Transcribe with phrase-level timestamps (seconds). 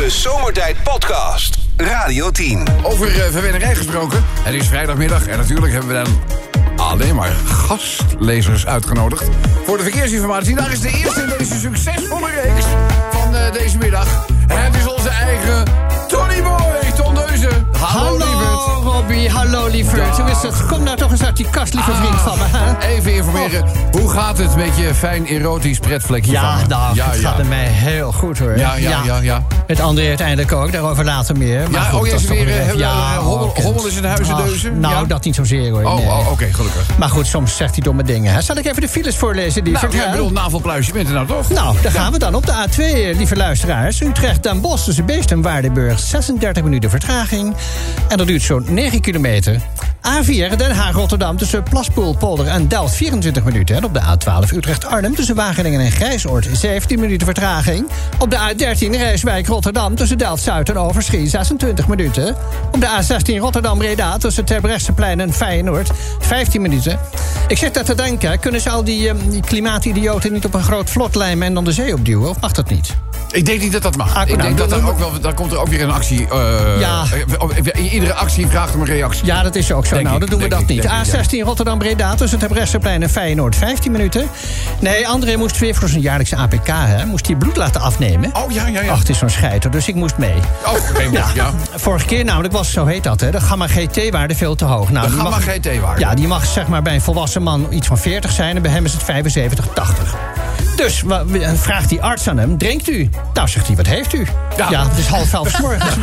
[0.00, 1.58] De Zomertijd Podcast.
[1.76, 2.68] Radio 10.
[2.82, 4.24] Over uh, gesproken.
[4.42, 6.20] Het is vrijdagmiddag en natuurlijk hebben we dan
[6.76, 9.28] alleen maar gastlezers uitgenodigd.
[9.64, 10.54] Voor de verkeersinformatie.
[10.54, 12.64] Daar is de eerste in deze succesvolle reeks
[13.10, 14.26] van uh, deze middag.
[14.48, 15.64] En het is onze eigen
[16.10, 17.66] Tony Boy, Ton Deuzen.
[17.78, 18.58] Hallo, lieverd.
[18.82, 20.18] Robbie, hallo lieverd.
[20.18, 20.66] Hoe is het?
[20.66, 22.44] Kom nou toch eens uit die kast, lieve vriend van me.
[22.46, 22.86] Hè?
[22.88, 23.64] Even informeren.
[23.90, 26.66] Hoe gaat het met je fijn erotisch pretvlekje Ja, van me?
[26.68, 28.58] nou, het gaat met mij heel goed hoor.
[28.58, 29.42] Ja, ja, ja, ja.
[29.66, 31.70] Het André uiteindelijk ook, daarover later meer.
[31.70, 34.04] Maar Ja, goed, oh, jij dat is toch weer, eh, ja, hobbel- oh, is in
[34.04, 34.80] huizen Ach, deuzen?
[34.80, 35.04] Nou, Ja?
[35.04, 35.84] dat niet zozeer hoor.
[35.84, 36.06] Oh, nee.
[36.06, 36.96] oh, oké, gelukkig.
[36.98, 38.32] Maar goed, soms zegt hij domme dingen.
[38.32, 38.40] Hè?
[38.42, 39.92] Zal ik even de files voorlezen, lieverd?
[39.92, 41.48] Nou, jij bedoelt navelpluis, je bent er nou toch?
[41.50, 44.00] Nou, daar gaan we dan op de A2, lieve luisteraars.
[44.00, 45.99] Utrecht Den Bosch tussen Beest en Waardenburg.
[46.00, 47.54] 36 minuten vertraging.
[48.08, 49.60] En dat duurt zo'n 9 kilometer.
[50.00, 53.76] A4 Den Haag-Rotterdam tussen Plaspoel, Polder en Delft 24 minuten.
[53.76, 57.86] En op de A12 Utrecht-Arnhem tussen Wageningen en Grijsoord 17 minuten vertraging.
[58.18, 62.36] Op de A13 Rijswijk-Rotterdam tussen Delft-Zuid en Overschie 26 minuten.
[62.72, 66.98] Op de A16 Rotterdam-Breda tussen Terbrechtseplein en Feyenoord 15 minuten.
[67.48, 70.62] Ik zit daar te denken, kunnen ze al die, eh, die klimaatidioten niet op een
[70.62, 72.28] groot vlot lijmen en dan de zee opduwen?
[72.28, 72.96] Of mag dat niet?
[73.32, 74.16] Ik denk niet dat dat mag.
[74.16, 76.28] Ah, ik nou, denk dat er ook wel, dan komt er ook weer een actie.
[76.28, 77.04] eh, Ja.
[77.74, 79.24] eh, Iedere actie vraagt om een reactie.
[79.26, 79.94] Ja, dat is ook zo.
[79.94, 80.82] Denk nou, dan doen we dat ik, niet.
[80.82, 81.22] denk ik, ja.
[81.42, 84.28] A16 Rotterdam-Breda tussen het Bresseplein en Feyenoord 15 minuten.
[84.80, 88.30] Nee, André moest weer voor zijn jaarlijkse APK, hè, moest hij bloed laten afnemen.
[88.36, 88.92] Oh, ja, ja, ja.
[88.92, 90.34] Ach, het is zo'n scheiter, dus ik moest mee.
[90.66, 91.26] Oh, geen ja.
[91.34, 91.50] ja.
[91.74, 94.90] Vorige keer namelijk was, zo heet dat, hè, de gamma GT-waarde veel te hoog.
[94.90, 96.00] Nou, De die gamma mag- GT-waarde.
[96.00, 98.56] Ja, die mag zeg maar bij een volwassen man iets van 40 zijn...
[98.56, 100.14] en bij hem is het 75, 80.
[100.80, 101.02] Dus
[101.54, 103.10] vraagt die arts aan hem, drinkt u?
[103.34, 104.26] Nou, zegt hij, wat heeft u?
[104.56, 104.70] Ja.
[104.70, 105.94] Ja, het is half elf morgens.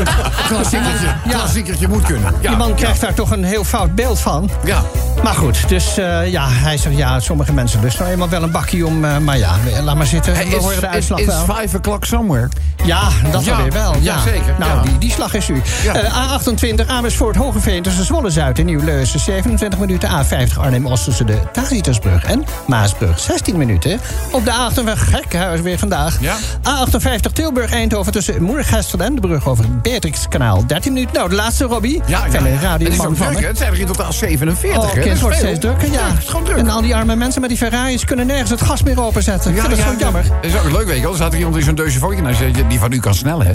[0.47, 1.29] Klassiekertje, Ja.
[1.29, 2.33] klassiekertje moet kunnen.
[2.41, 4.49] Ja, Die man krijgt daar toch een heel fout beeld van.
[4.65, 4.81] Ja.
[5.23, 8.51] Maar goed, dus eh, ja, hij zegt ja, sommige mensen lusten nou eenmaal wel een
[8.51, 9.05] bakje om.
[9.05, 10.33] eh, maar ja, laat maar zitten.
[10.33, 11.45] Hey, we is, horen de is, uitslag is wel.
[11.55, 12.49] five o'clock somewhere?
[12.85, 13.95] Ja, dat Ja, weer wel.
[13.99, 14.83] ja, zeker, Nou.
[14.83, 15.61] Die, die slag is u.
[15.93, 20.09] Eh, A28 Amersfoort Hogeveen tussen Zwolle-Zuid en Nieuw-Leusen 27 minuten.
[20.09, 23.99] A50 Arnhem-Oost tussen de Tacitusbrug en Maasbrug 16 minuten.
[24.31, 26.17] Op de A58 Gekkenhuis weer vandaag.
[26.21, 26.35] Ja.
[26.61, 31.15] A58 Tilburg-Eindhoven tussen Moergestel en de brug over het Beatrixkanaal 13 minuten.
[31.15, 32.01] Nou, de laatste Robbie.
[32.05, 32.39] Ja, ja.
[32.39, 33.45] de radio Het is ook druk?
[33.47, 36.07] Het zijn er in totaal 47, Oh, is wordt steeds drukker, ja.
[36.07, 36.57] het is gewoon druk.
[36.57, 39.51] En al die arme mensen met die Ferraris kunnen nergens het gas meer openzetten.
[39.51, 40.23] Ik vind dat zo jammer.
[40.41, 41.11] Dat is ook leuk, weet je wel.
[41.11, 41.99] Er staat er iemand in zo'n deusje.
[41.99, 43.49] Nou, zei je, die van u kan snel, hè?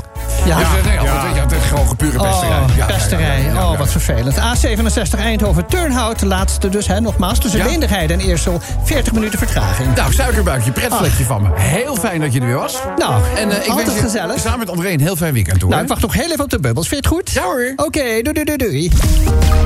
[0.45, 0.57] Ja.
[0.59, 2.59] Dus, eh, nee, altijd, het is gewoon pure pesterij.
[2.59, 3.21] Oh, Ja, pesterij.
[3.27, 3.79] ja, ja, ja, Oh, ja.
[3.79, 4.37] wat vervelend.
[4.37, 7.39] A67 Eindhoven Turnhout, de laatste dus, hè, nogmaals.
[7.39, 7.67] Tussen Ja.
[7.67, 9.95] Leendigheid en Eersel, 40 minuten vertraging.
[9.97, 11.49] Nou, suikerbuikje, pretvlekje van me.
[11.55, 12.79] Heel fijn dat je er weer was.
[12.97, 14.41] Nou, En eh, ik altijd gezellig.
[14.41, 15.71] samen met André een heel fijn weekend, hoor.
[15.71, 16.89] Nou, ik wacht nog heel even op de bubbels.
[16.89, 17.31] Vind je het goed?
[17.35, 17.73] Ja, hoor.
[17.77, 18.89] Oké, doei, doei, doei, doei.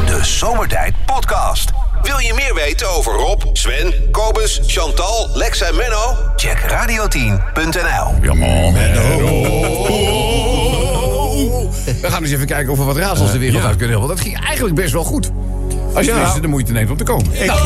[0.07, 1.71] De Zomertijd Podcast.
[2.03, 6.17] Wil je meer weten over Rob, Sven, Kobus, Chantal, Lex en Menno?
[6.37, 8.15] Check radio10.nl.
[8.23, 8.75] Ja, man.
[12.01, 14.07] We gaan eens even kijken of we wat raadsels de wereld uit kunnen helpen.
[14.09, 15.31] Want dat ging eigenlijk best wel goed.
[15.97, 17.33] Als je tenminste de moeite neemt om te komen.
[17.47, 17.61] Nou.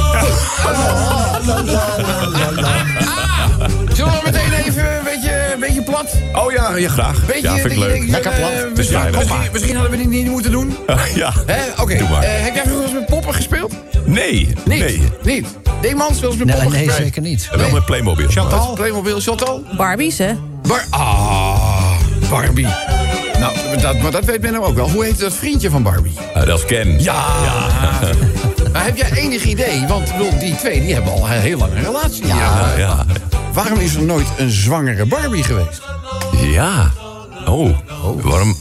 [3.94, 6.16] Zullen we meteen even een beetje, een beetje plat?
[6.34, 7.26] Oh ja, ja graag.
[7.26, 8.08] Beetje, ja, vind ik leuk.
[8.08, 8.50] Lekker plat.
[8.50, 10.76] Is misschien, misschien, misschien hadden we dit niet moeten doen.
[11.14, 11.32] ja.
[11.46, 11.82] Hè?
[11.82, 11.94] Oké.
[11.94, 13.72] Eh, heb jij vroeger eens met poppen gespeeld?
[14.04, 14.66] Nee, Niet?
[14.66, 15.02] nee.
[15.22, 15.46] Niet?
[15.80, 17.06] Deemans wel eens met Nee, poppen nee, gespeeld?
[17.06, 17.48] zeker niet.
[17.52, 18.28] En Wel met Playmobil.
[18.28, 18.72] Chantal?
[18.74, 19.64] Playmobil, Chantal?
[19.76, 20.32] Barbies, hè?
[20.62, 22.66] Bar ah, Barbie.
[23.40, 24.90] Nou, dat, maar dat weet men nou ook wel.
[24.90, 26.14] Hoe heet dat vriendje van Barbie?
[26.34, 27.02] Eh, dat is Ken.
[27.02, 27.24] Ja.
[28.72, 29.86] Maar heb jij enig idee?
[29.86, 32.26] Want bedoel, die twee die hebben al een heel lang een relatie.
[32.26, 33.06] Ja, ja.
[33.52, 35.82] Waarom is er nooit een zwangere Barbie geweest?
[36.40, 36.90] Ja.
[37.50, 37.76] Oh,
[38.22, 38.56] waarom?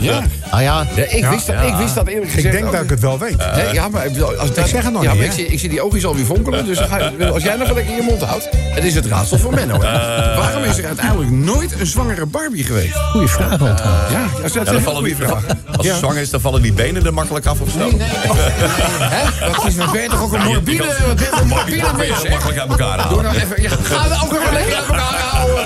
[0.00, 0.22] Ja.
[0.50, 2.82] Ah ja, Ja, ik, wist dat, ik wist dat eerlijk gezegd Ik denk ook dat
[2.82, 3.36] ik het wel weet.
[3.54, 5.68] Nee, ja, maar ik, als dat, zeg het nog ja, niet, ik, zie, ik zie
[5.68, 6.64] die oogjes alweer fonkelen.
[6.66, 8.48] Dus dan ga je- als jij nog wel lekker je mond houdt.
[8.56, 9.74] Het is het raadsel voor Menno.
[9.82, 10.34] Hè?
[10.36, 12.96] Waarom is er uiteindelijk nooit een zwangere Barbie geweest?
[12.96, 13.60] goede vraag.
[13.60, 13.66] Ja,
[14.10, 15.58] ja, dat Ja, zijn dan vallen goede die, vragen.
[15.76, 17.78] als ze zwanger is, dan vallen die benen er makkelijk af of zo.
[17.78, 18.08] Nee, nee?
[19.52, 21.82] Dat is wat toch ook een morbide, wat je een morbide
[22.30, 23.22] makkelijk uit elkaar Doe halen.
[23.22, 25.64] nou even, ja, ga het ook even lekker uit elkaar houden.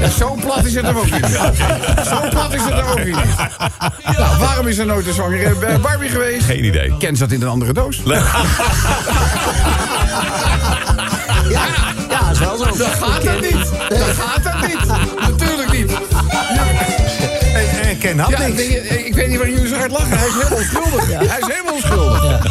[0.00, 1.26] Ja, zo plat is het er ook niet.
[2.08, 3.16] Zo plat is het er ook niet.
[4.18, 6.44] Nou, waarom is er nooit een zwangere eh, Barbie geweest?
[6.44, 6.94] Geen idee.
[6.98, 8.00] Ken zat in een andere doos.
[8.04, 8.22] Ja,
[12.10, 12.64] ja, is wel zo.
[12.76, 13.70] Dat gaat er niet.
[13.88, 14.86] Dat gaat er niet.
[15.28, 15.92] Natuurlijk niet.
[17.54, 18.62] En, en Ken had Ja, niks.
[18.62, 20.18] eh, ik weet niet waar jullie zo hard lachen.
[20.18, 21.06] Hij is helemaal onschuldig.
[21.28, 22.46] Hij is helemaal onschuldig.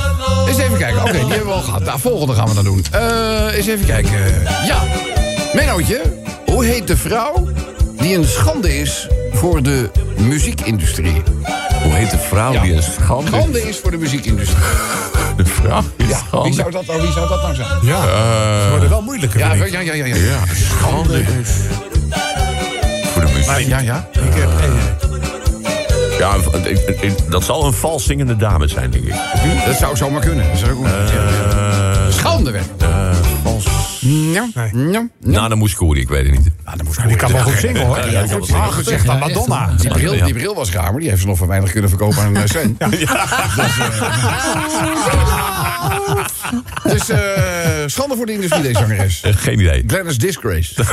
[0.48, 1.02] Eens even kijken.
[1.02, 1.84] Oké, die hebben we al gehad.
[1.84, 2.86] Nou, volgende gaan we dan doen.
[2.92, 4.20] Eh eens even kijken.
[4.66, 4.82] Ja.
[5.54, 6.02] Mennootje,
[6.46, 7.48] hoe heet de vrouw
[7.98, 11.22] die een schande is voor de muziekindustrie?
[11.84, 12.62] Hoe heet de vrouw Ja.
[12.62, 13.36] die een schande is?
[13.38, 14.64] Schande is voor de muziekindustrie.
[15.38, 17.68] De vrouw die Ja, schande wie zou dat, nou- wie zou dat nou zijn?
[17.82, 18.02] Ja,
[18.64, 19.40] ze worden wel moeilijker.
[19.40, 20.06] Ja, ja, ja, ja.
[20.06, 20.16] ja.
[20.16, 20.40] Ja,
[20.80, 21.50] schande is
[23.14, 23.46] voor de muziek.
[23.48, 24.08] Maar, ja, ja.
[24.14, 24.96] Ik heb geen idee.
[26.20, 26.36] Ja,
[27.30, 29.14] dat zal een vals zingende dame zijn, denk ik.
[29.66, 30.48] Dat zou zomaar kunnen.
[30.50, 30.92] Dat zou ook Eh,
[32.10, 32.64] Schande weg.
[34.08, 35.08] Ja, ja, ja.
[35.20, 36.48] Na de moeskoeri, ik weet het niet.
[36.64, 37.98] Ah, dan moest Die kan wel goed zingen hoor.
[38.10, 38.62] Ja, die zingen.
[38.62, 39.70] Ah, gezegd aan Madonna.
[39.78, 42.18] Die bril, die bril was raar, maar die heeft ze nog voor weinig kunnen verkopen
[42.22, 42.78] aan uh, Sven.
[46.84, 47.18] Dus, eh,
[47.84, 49.22] dus schande voor de industrie, deze zangeres.
[49.22, 49.84] Eh, Geen idee.
[49.88, 50.74] Glennis Disgrace.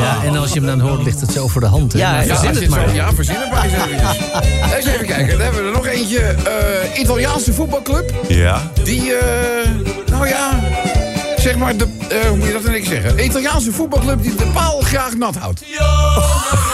[0.00, 1.92] Ja, en als je hem dan hoort, ligt het zo voor de hand.
[1.92, 1.98] hè?
[1.98, 2.88] Ja, Maar ja, verzin het maar.
[2.88, 4.72] zo- Ja, verzin het maar eens.
[4.74, 6.18] Eens even kijken, dan hebben we er nog eentje.
[6.20, 8.14] eh, Italiaanse voetbalclub.
[8.28, 8.70] Ja?
[8.84, 9.68] Die, eh,
[10.10, 10.59] nou ja,
[11.40, 13.10] zeg maar, de, eh, hoe moet je dat dan ik zeggen?
[13.10, 15.62] Een Italiaanse voetbalclub die de paal graag nat houdt.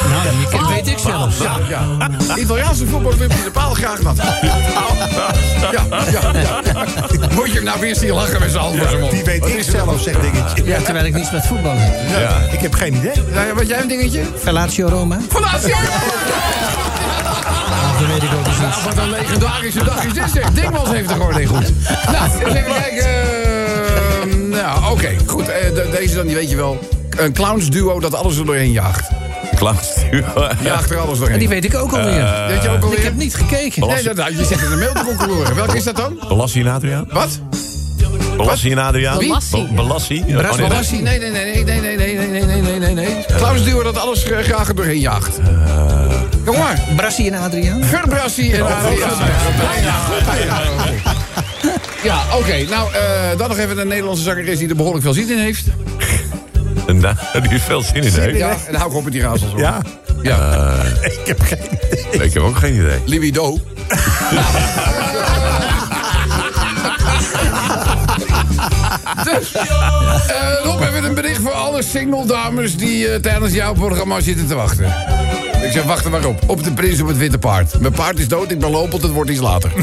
[0.06, 1.38] Nou, je kent, weet ik zelfs.
[1.38, 2.36] Ja, ja.
[2.36, 4.40] Italiaanse voetbalclub die de paal graag nat houdt.
[4.40, 6.62] Ja, ja, ja.
[7.34, 9.12] Moet je hem nou weer zien lachen met zijn hand voor zijn mond?
[9.12, 10.64] Die weet Wat ik is zelf, zegt dingetje.
[10.64, 12.20] Ja, terwijl ik niets met voetbal heb.
[12.20, 12.38] Ja.
[12.52, 13.12] Ik heb geen idee.
[13.32, 14.22] Nou ja, wat jij een dingetje?
[14.38, 15.18] Fellatio Roma?
[15.28, 15.78] Vandaag, ja!
[17.98, 18.84] Dat weet ik ook niet.
[18.84, 20.50] Wat een legendarische dag is dit, zeg.
[20.50, 21.72] Dingmans heeft er gewoon niet goed.
[22.12, 23.35] Nou, eens even kijken.
[24.86, 25.48] Eh, oké, goed.
[25.48, 26.78] Eh, de- deze dan, die weet je wel.
[27.18, 29.08] Een clownsduo dat alles er doorheen jaagt.
[29.56, 30.24] Klaasstuur.
[30.62, 31.38] Jaagt er alles En doorheen.
[31.38, 32.44] die weet ik ook alweer.
[32.48, 32.98] weet je ook alweer?
[32.98, 33.86] ik heb niet gekeken.
[33.88, 35.54] Nee, dat, je zit in de mail te concluderen.
[35.54, 36.18] Welke is dat dan?
[36.28, 37.06] Belassie en Adriaan?
[37.10, 37.28] Wat?
[38.36, 39.18] Belassie en Adriaan?
[39.18, 39.28] Wie?
[39.28, 39.66] Belassie.
[39.66, 40.22] Be- Belassie?
[40.24, 40.50] Oh, nee, nee.
[41.02, 43.24] Nee, nee, nee, nee, nee, nee, nee, nee, nee, nee, nee, nee.
[43.36, 45.38] Clownsduo dat alles eh, graag er doorheen jaagt.
[46.44, 46.80] Kom maar.
[46.96, 47.84] Brassie en Adriaan?
[47.84, 49.10] Verbrassie en Adriaan.
[52.06, 52.56] Ja, oké.
[52.68, 55.64] Nou, eh, dan nog even een Nederlandse zangeres die er behoorlijk veel zin in heeft.
[57.00, 58.24] Daar die heeft veel zin in, hè?
[58.24, 59.50] Ja, en hou ik op met die razels.
[59.50, 59.60] hoor.
[59.60, 59.82] Ja,
[60.22, 60.74] Ja.
[61.02, 61.58] ik heb geen
[62.12, 62.26] idee.
[62.26, 62.98] Ik heb ook geen idee.
[63.04, 63.58] Libido.
[69.24, 74.20] dus, eh, Rob, even een bericht voor alle single dames die eh, tijdens jouw programma
[74.20, 74.84] zitten te wachten.
[75.62, 76.42] Ik zeg, wachten waarop?
[76.46, 77.80] Op de prins op het witte paard.
[77.80, 79.70] Mijn paard is dood, ik ben lopend, het wordt iets later.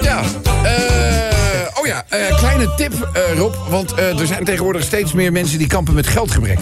[0.00, 0.22] ja,
[0.62, 3.54] eh, oh ja, eh, kleine tip, eh, Rob.
[3.68, 6.58] Want er zijn tegenwoordig steeds meer mensen die kampen met geldgebrek.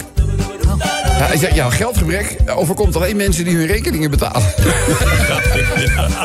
[1.41, 4.43] Ja, ja, geldgebrek overkomt alleen mensen die hun rekeningen betalen.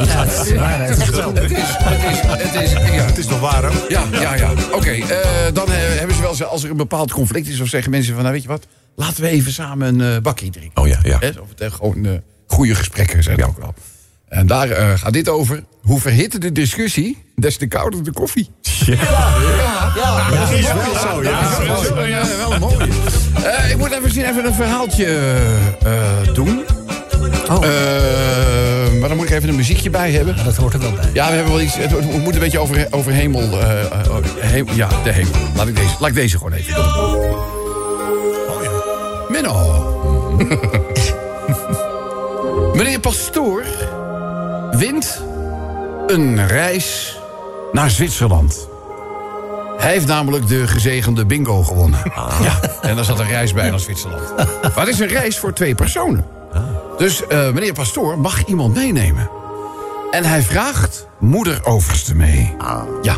[0.03, 0.79] Ja, dat is waar.
[0.79, 3.05] Het is, het is, het is, ja.
[3.05, 3.71] Het is toch waar?
[3.89, 4.51] Ja, ja, ja.
[4.71, 4.97] Oké,
[5.53, 7.59] dan hebben ze wel als er een bepaald conflict is...
[7.59, 8.67] of zeggen mensen van, nou weet je wat...
[8.95, 10.81] laten we even samen een eh, bakkie drinken.
[10.81, 11.15] Oh ja, ja.
[11.15, 13.73] Of het gewoon goede gesprekken zijn ook wel.
[14.33, 15.63] En daar eh, gaat dit over.
[15.81, 18.49] Hoe verhitte de discussie, des te kouder de koffie.
[18.59, 18.71] Dat
[20.51, 21.41] is wel zo, ja.
[21.41, 22.87] Dat is wel zo, ja, wel een mooie.
[23.43, 25.05] Eh, ik moet even zien, even een verhaaltje
[25.83, 26.63] eh, doen.
[27.49, 27.65] Oh.
[27.65, 30.35] Eh, maar dan moet ik even een muziekje bij hebben.
[30.43, 31.09] Dat hoort er wel bij.
[31.13, 31.75] Ja, we hebben wel iets.
[31.77, 33.49] Het, het moet een beetje over, over hemel.
[34.39, 35.31] he- ja, de hemel.
[35.55, 36.85] Laat ik deze, laat ik deze gewoon even doen.
[39.29, 39.81] Menno.
[42.75, 43.63] Meneer Pastoor
[44.77, 45.21] wint
[46.07, 47.17] een reis
[47.71, 48.67] naar Zwitserland.
[49.77, 51.99] Hij heeft namelijk de gezegende bingo gewonnen.
[52.41, 54.33] Ja, en daar zat een reis bij naar Zwitserland.
[54.75, 56.25] Maar het is een reis voor twee personen.
[56.97, 59.29] Dus eh, meneer Pastoor mag iemand meenemen.
[60.11, 62.55] En hij vraagt moeder Overste mee.
[63.01, 63.17] Ja.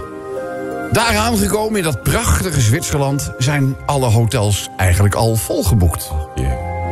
[0.91, 3.31] Daar aangekomen in dat prachtige Zwitserland...
[3.37, 6.11] zijn alle hotels eigenlijk al volgeboekt.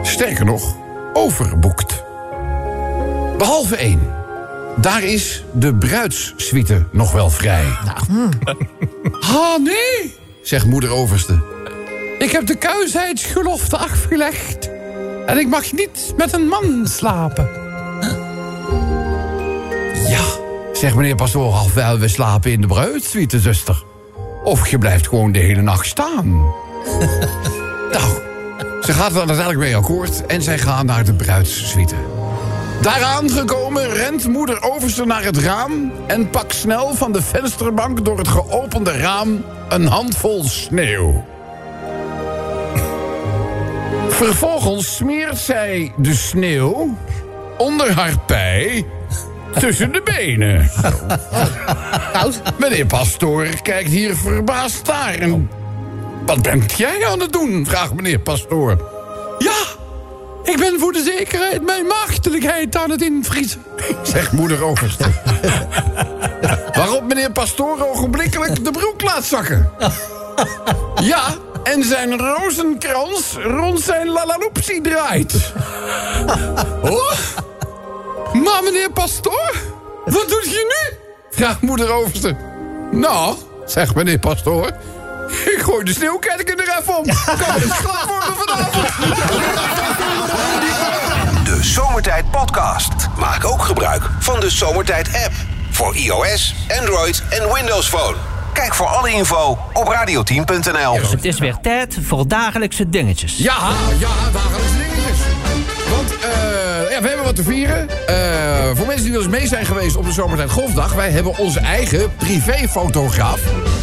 [0.02, 0.76] Sterker nog,
[1.14, 2.04] overboekt.
[3.38, 4.23] Behalve één.
[4.78, 7.66] Daar is de bruidssuite nog wel vrij.
[9.20, 11.42] Ah, nee, zegt moeder Overste.
[12.20, 14.70] Ik heb de kuisheidsgelofte afgelegd.
[15.26, 17.50] En ik mag niet met een man slapen.
[20.08, 20.24] Ja,
[20.74, 23.84] zegt meneer Pastoor, of wel we slapen in de bruidssuite, zuster.
[24.44, 26.28] Of je blijft gewoon de hele nacht staan.
[27.96, 28.22] nou,
[28.82, 31.96] ze gaat er dan uiteindelijk mee akkoord en zij gaan naar de bruidssuite.
[32.84, 35.92] Daar aangekomen rent moeder Overste naar het raam...
[36.08, 39.46] en pakt snel van de vensterbank door het geopende raam...
[39.70, 41.26] een handvol sneeuw.
[44.10, 46.98] Vervolgens smeert zij de sneeuw
[47.58, 48.86] onder haar pij
[49.60, 50.72] tussen de benen.
[52.60, 55.14] Meneer Pastoor kijkt hier verbaasd naar.
[55.14, 55.50] En
[56.26, 57.66] wat bent jij aan het doen?
[57.66, 58.92] vraagt meneer Pastoor.
[59.38, 59.83] Ja,
[60.44, 63.64] ik ben voor de zekerheid mijn maagdelijkheid aan het invriezen,
[64.02, 65.06] zegt moeder Overste.
[66.78, 69.72] Waarop meneer Pastoor ogenblikkelijk de broek laat zakken.
[71.02, 71.24] Ja,
[71.64, 75.54] en zijn rozenkrans rond zijn lalaloopsie draait.
[76.82, 77.12] Oh?
[78.34, 79.54] Maar meneer Pastoor,
[80.06, 80.98] wat doet je nu?
[81.30, 82.36] Vraagt moeder Overste.
[82.92, 83.36] Nou,
[83.66, 84.72] zegt meneer Pastoor,
[85.34, 87.04] Ik gooi de sneeuwketting er even om.
[87.26, 88.88] Kom eens klaar worden vanavond.
[91.46, 92.92] De Zomertijd Podcast.
[93.18, 95.34] Maak ook gebruik van de Zomertijd app.
[95.72, 98.16] Voor iOS, Android en Windows Phone.
[98.54, 100.94] Kijk voor alle info op radioteam.nl.
[100.94, 103.38] Het is weer tijd voor dagelijkse dingetjes.
[103.38, 105.18] Ja, ja, dagelijkse dingetjes.
[105.90, 106.53] Want eh,
[106.94, 107.90] ja, we hebben wat te vieren.
[108.08, 108.16] Eh,
[108.76, 110.94] voor mensen die wel eens mee zijn geweest op de Zomertijd Golfdag...
[110.94, 113.40] wij hebben onze eigen privéfotograaf.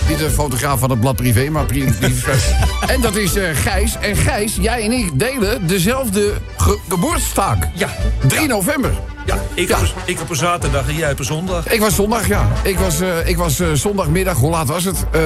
[0.08, 2.32] Niet de fotograaf van het blad privé, maar pri- privé.
[2.94, 3.96] en dat is eh, Gijs.
[4.00, 7.68] En Gijs, jij en ik delen dezelfde ge geboortestaak.
[7.74, 7.88] Ja.
[8.26, 8.90] 3 november.
[9.30, 9.78] Ja, ik, Ja.
[9.78, 11.66] Op, ik op een zaterdag en jij op een zondag.
[11.66, 12.48] Ik was zondag, ja.
[12.62, 15.04] Ik was, eh, ik was eh, zondagmiddag, hoe laat was het?
[15.10, 15.20] Eh,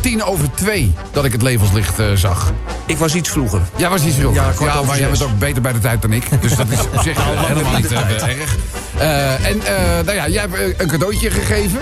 [0.00, 2.52] tien over twee dat ik het levenslicht eh, zag.
[2.86, 3.60] Ik was iets vroeger.
[3.76, 4.42] Ja, was iets vroeger.
[4.60, 6.24] Ja, maar jij bent ook beter bij de tijd dan ik.
[6.40, 8.56] Dus dat is op zich eh, helemaal niet erg.
[8.98, 11.78] Eh, en eh, nou ja, jij hebt een cadeautje gegeven.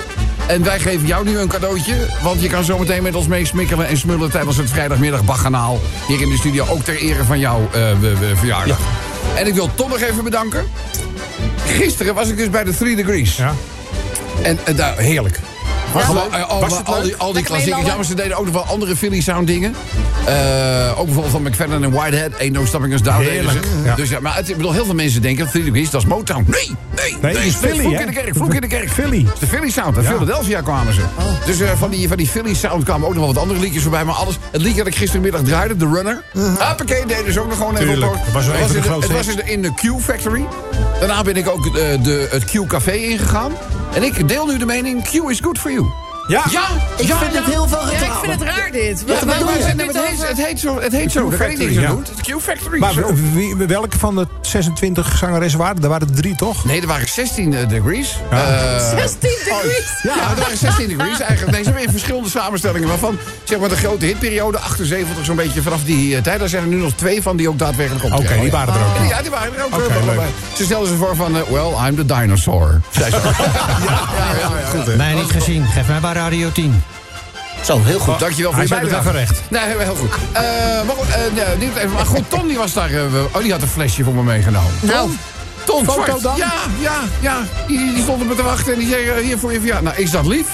[0.47, 1.95] En wij geven jou nu een cadeautje.
[2.23, 4.31] Want je kan zometeen met ons meesmikkelen en smullen...
[4.31, 5.81] tijdens het vrijdagmiddag Baganaal.
[6.07, 7.81] Hier in de studio, ook ter ere van jouw eh,
[8.35, 8.79] verjaardag.
[9.37, 10.65] En ik wil Tom nog even bedanken.
[11.79, 13.37] Gisteren was ik dus bij de Three Degrees.
[13.37, 13.55] Ja.
[14.43, 15.41] En eh, daar, heerlijk.
[15.95, 17.03] Eh, al, Was het al leuk?
[17.05, 17.87] die, al die klassiekers.
[17.87, 19.75] Ja, maar ze deden ook nog wel andere Philly Sound dingen.
[20.25, 20.35] Eh,
[20.99, 22.39] ook bijvoorbeeld van McFadden en Whitehead.
[22.41, 23.23] Ain't No Stopping Us Down.
[23.23, 23.83] Heerlijk, ze.
[23.85, 23.95] ja.
[23.95, 26.07] Dus ja, maar het, ik bedoel, heel veel mensen denken dat Three Degrees, dat is
[26.09, 26.45] Motown.
[26.47, 28.91] Nee, nee, Nee, het is Philly, Vloek in de kerk, vloek in de kerk.
[28.91, 29.19] Philly.
[29.25, 29.97] Het is de Philly Sound.
[29.97, 30.13] Uit Ja.
[30.13, 31.01] Philadelphia kwamen ze.
[31.47, 33.83] Dus eh, van, die, van die Philly Sound kwamen ook nog wel wat andere liedjes
[33.83, 34.05] voorbij.
[34.05, 36.23] Maar alles, het liedje dat ik gistermiddag draaide, The Runner.
[36.59, 38.13] Hoppakee, deden ze ook nog gewoon even Tuurlijk.
[38.13, 38.19] op.
[38.25, 40.45] Dat was in de- Het was in de, in de Q Factory.
[41.01, 43.53] Daarna ben ik ook eh, de, het Q Café ingegaan.
[43.95, 46.10] En ik deel nu de mening, Q is good for you.
[46.31, 46.43] Ja.
[46.51, 46.63] Ja,
[46.97, 47.41] Ik ja, vind ja.
[47.43, 48.21] het heel veel Ja, ik reclame.
[48.21, 49.03] vind het raar dit.
[49.07, 49.65] Ja, Wat maar, bedoel maar je?
[49.65, 50.81] het, het, heet, het heet zo.
[50.81, 51.29] Het heet zo.
[51.29, 51.89] Daar kan ik niks aan ja.
[51.89, 51.99] doen.
[51.99, 52.79] Het is de Q Factory.
[52.79, 52.95] Maar
[53.33, 55.83] wie- welke van de 26 zangeressen waren?
[55.83, 56.65] Er waren er drie, toch?
[56.65, 58.17] Nee, er waren 16 eh, degrees.
[58.31, 58.37] Ja.
[58.77, 60.01] Eh, 16 degrees.
[60.03, 61.51] ja, er waren 16 degrees eigenlijk.
[61.53, 62.89] Nee, ze hebben in verschillende samenstellingen.
[62.89, 66.39] Waarvan, zeg maar, de grote hitperiode, 78 zo'n beetje vanaf die eh, tijd.
[66.39, 68.13] Daar zijn er nu nog twee van die ook daadwerkelijk op.
[68.13, 69.09] Oké, die waren er ook.
[69.09, 69.75] Ja, die waren er ook.
[69.75, 70.21] Oké, eh, leuk.
[70.57, 72.81] Ze stelden ze voor van, well, I'm the dinosaur.
[73.01, 73.19] Ja, ja,
[74.41, 74.97] ja, ja.
[74.97, 75.67] Mij niet gezien.
[75.67, 76.83] Geef mij bij Radio 10.
[77.65, 78.19] Zo, heel goed.
[78.19, 79.09] Dankjewel voor Hij je bijdrage.
[79.09, 79.41] even recht.
[79.51, 80.11] Nee, heel goed.
[80.33, 80.43] Eh,
[80.87, 82.91] maar goed, eh, nee, niet even, maar goed, Ton die was daar...
[82.91, 84.71] eh, oh, die had een flesje voor me meegenomen.
[84.81, 85.11] Nou.
[85.65, 86.23] Ton, Foto zwart.
[86.23, 86.37] dan?
[86.37, 87.39] Ja, ja, ja.
[87.67, 89.93] Die, die stond op me te wachten en die zei, hier voor je verjaardag.
[89.93, 90.47] Nou, is dat lief?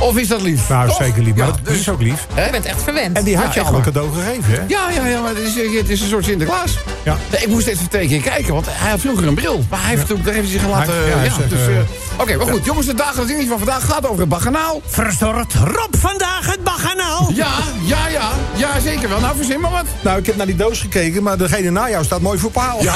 [0.00, 0.68] Of is dat lief?
[0.68, 0.96] Nou, Toch?
[0.96, 1.34] zeker lief.
[1.34, 2.26] Maar Ja, dat dus- is ook lief.
[2.34, 2.44] Hè?
[2.44, 3.16] Je bent echt verwend.
[3.16, 4.60] En die had Ja, je al een cadeau gegeven, hè?
[4.68, 6.78] Ja, ja, ja, maar het is, eh, het is een soort Sinterklaas.
[7.04, 7.16] Ja.
[7.32, 9.64] Nee, ik moest even twee keer kijken, want hij had vroeger een bril.
[9.70, 10.92] Maar hij heeft, toen, daar heeft hij zich laten...
[10.94, 12.64] Hij- ja, Ja, dus, even- eh, Oké, maar goed.
[12.64, 14.82] Jongens, het dagelijks dingetje van vandaag gaat over het baganaal.
[14.86, 17.30] Verzorgt Rob vandaag het baganaal?
[17.34, 17.48] Ja,
[17.84, 18.28] ja, ja.
[18.56, 19.20] Ja, zeker wel.
[19.20, 19.84] Nou, verzin maar wat.
[20.00, 22.82] Nou, ik heb naar die doos gekeken, maar degene na jou staat mooi voor paal.
[22.82, 22.94] Ja,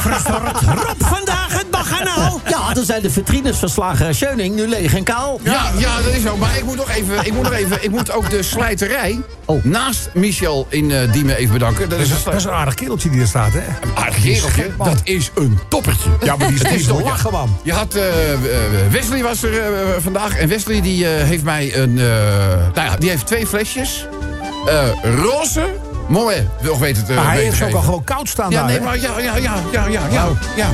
[0.00, 1.49] Verzorgt Rob vandaag
[1.80, 2.40] het baganaal?
[2.48, 5.40] Ja, dan zijn de vitrines van Slager Scheuning nu leeg en kaal.
[5.42, 6.36] Ja, ja, dat is zo.
[6.36, 9.64] Maar ik moet nog even, ik moet nog even, ik moet ook de slijterij Oh.
[9.64, 11.80] naast Michel in eh Diemen even bedanken.
[11.80, 13.60] Dat Dat is is, een dat is een aardig kereltje die er staat, hè?
[13.94, 14.70] aardig kereltje.
[14.78, 16.10] Dat is een toppertje.
[16.22, 17.56] Ja, maar die is Het te toch, lachen, man.
[17.62, 18.38] Je had, eh, eh,
[18.90, 19.52] Wesley was er
[20.00, 20.36] vandaag.
[20.36, 22.04] En Wesley die eh, heeft mij een, eh,
[22.74, 24.06] nou ja, die heeft twee flesjes.
[24.66, 24.82] Eh,
[25.16, 25.66] roze,
[26.08, 28.80] mooi, wil weten te Maar hij heeft ook al gewoon koud staan Ja, daar, nee,
[28.80, 30.28] maar ja, ja, ja, ja, ja, ja.
[30.56, 30.70] ja.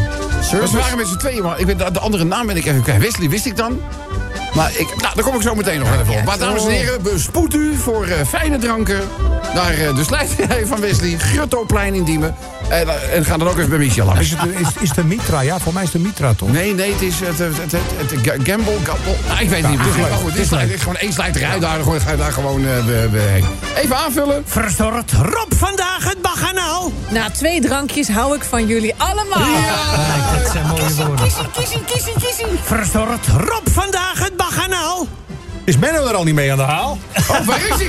[0.52, 2.66] Maar ze waren met z'n tweeën, maar ik ben, de, de andere naam ben ik
[2.66, 3.00] even kwijt.
[3.00, 3.80] Wesley wist ik dan.
[4.54, 6.24] Maar ik, nou, daar kom ik zo meteen nog even op.
[6.24, 9.00] Maar dames en heren, bespoed u voor eh, fijne dranken
[9.54, 11.18] naar eh, de slijterij van Wesley.
[11.18, 12.34] Gruttoplein in Diemen.
[12.68, 14.20] En, eh, en ga dan ook even bij Michel langs.
[14.20, 15.40] Is het, is, is het een Mitra?
[15.40, 16.50] Ja, voor mij is het een Mitra, toch?
[16.52, 19.14] Nee, nee, het is het, het, het, het, het ga- gamble, gamble.
[19.28, 19.78] Nou, ik weet het niet.
[19.80, 20.12] het is leuk.
[20.12, 20.78] goed, Het is, leuk.
[20.78, 21.58] gewoon één slijterij.
[21.58, 23.44] Daar gooi- ga je daar gewoon eh, we- we heen.
[23.76, 24.42] Even aanvullen.
[24.46, 26.92] Verzorgt Rob vandaag het baganaal?
[27.10, 29.38] Na twee drankjes hou ik van jullie allemaal.
[29.44, 31.26] Kijk, dat zijn mooie woorden.
[31.52, 32.46] Kiesie, kiesie.
[32.62, 35.06] Verzorgt Rob vandaag het baganaal?
[35.66, 36.98] Is Menno er al niet mee aan de haal?
[37.30, 37.88] Oh, waar is hij?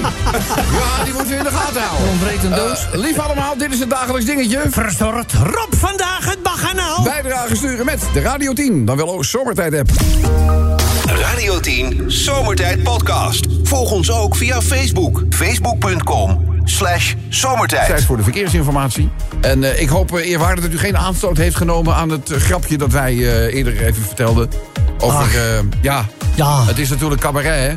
[0.79, 2.09] Ja, die moeten we in de gaten houden.
[2.09, 2.87] ontbreekt een doos.
[2.91, 4.61] Eh, lief allemaal, dit is het dagelijks dingetje.
[4.69, 7.03] Verzorgt Rob vandaag het baganaal?
[7.03, 9.89] Bijdrage sturen met de Radio 10, dan wel ook zomertijd app.
[11.05, 13.45] Radio 10 Zomertijd Podcast.
[13.63, 15.23] Volg ons ook via Facebook.
[15.29, 17.87] Facebook.com slash zomertijd.
[17.87, 19.09] Tijd voor de verkeersinformatie.
[19.41, 22.39] En eh, ik hoop uh, eerwaardig dat u geen aanstoot heeft genomen aan het eh,
[22.39, 24.49] grapje dat wij eh, eerder even vertelden.
[24.99, 26.63] Over, eh, ja, Ja.
[26.65, 27.75] het is natuurlijk cabaret, hè?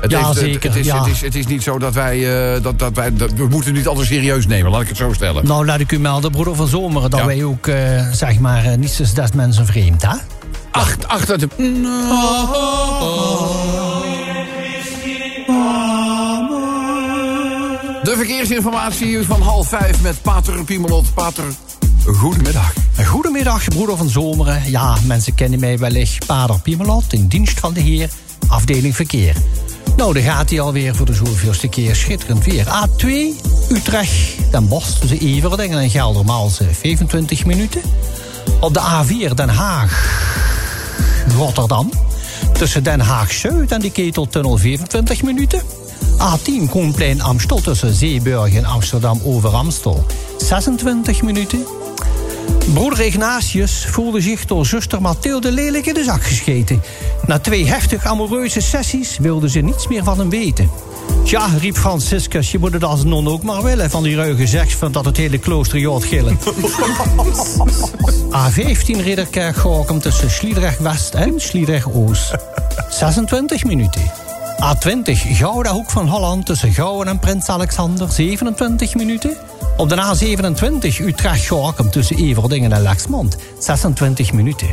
[0.00, 0.98] Het Ja, heeft, het- zeker, Het is, ja.
[1.04, 3.72] het, is, het is niet zo dat wij, eh, dat, dat wij dat, we moeten
[3.72, 5.46] niet altijd serieus nemen, laat ik het zo stellen.
[5.46, 7.26] Nou, laat ik u melden, broeder van Zomeren, dat Ja.
[7.26, 10.14] wij ook, eh, zeg maar, eh, niet zoals dat mensen vreemd, hè?
[10.70, 11.48] Acht, achter de...
[18.02, 21.14] De verkeersinformatie van half vijf met Pater Piemelot.
[21.14, 21.44] Pater,
[22.06, 22.72] goedemiddag.
[23.04, 24.70] Goedemiddag, broeder van Zomeren.
[24.70, 28.10] Ja, mensen kennen mij wellicht Pader Piemelot, in dienst van de Heer,
[28.48, 29.36] afdeling verkeer.
[29.96, 32.66] Nou, daar gaat hij alweer voor de zoveelste keer schitterend weer.
[32.66, 33.06] A2,
[33.70, 37.82] Utrecht, Den Bosch tussen Everdingen en Geldermalsen 25 minuten.
[38.60, 40.20] Op de A4 Den Haag,
[41.36, 41.90] Rotterdam.
[42.52, 45.62] Tussen Den Haag-Zuid en de Keteltunnel 24 minuten.
[46.18, 50.06] A10 Koenplein Amstel tussen Zeeburg en Amsterdam over Amstel
[50.38, 51.66] 26 minuten.
[52.74, 56.82] Broeder Ignatius voelde zich door zuster Mathilde lelijk in de zak gescheten.
[57.26, 60.70] Na twee heftig amoureuze sessies wilde ze niets meer van hem weten.
[61.24, 63.90] Tja, riep Franciscus, je moet het als non ook maar willen...
[63.90, 66.38] van die ruige seks van dat het hele klooster jood gillen.
[68.42, 72.34] A15 Ridderkerk Gorkum tussen Sliedrecht West en Sliedrecht Oost.
[72.88, 74.21] 26 minuten.
[74.62, 79.36] A20 Gouda Hoek van Holland tussen Gouwen en Prins Alexander 27 minuten.
[79.76, 84.66] Op de A27 Utrecht Gorkum tussen Everdingen en Lexmond 26 minuten.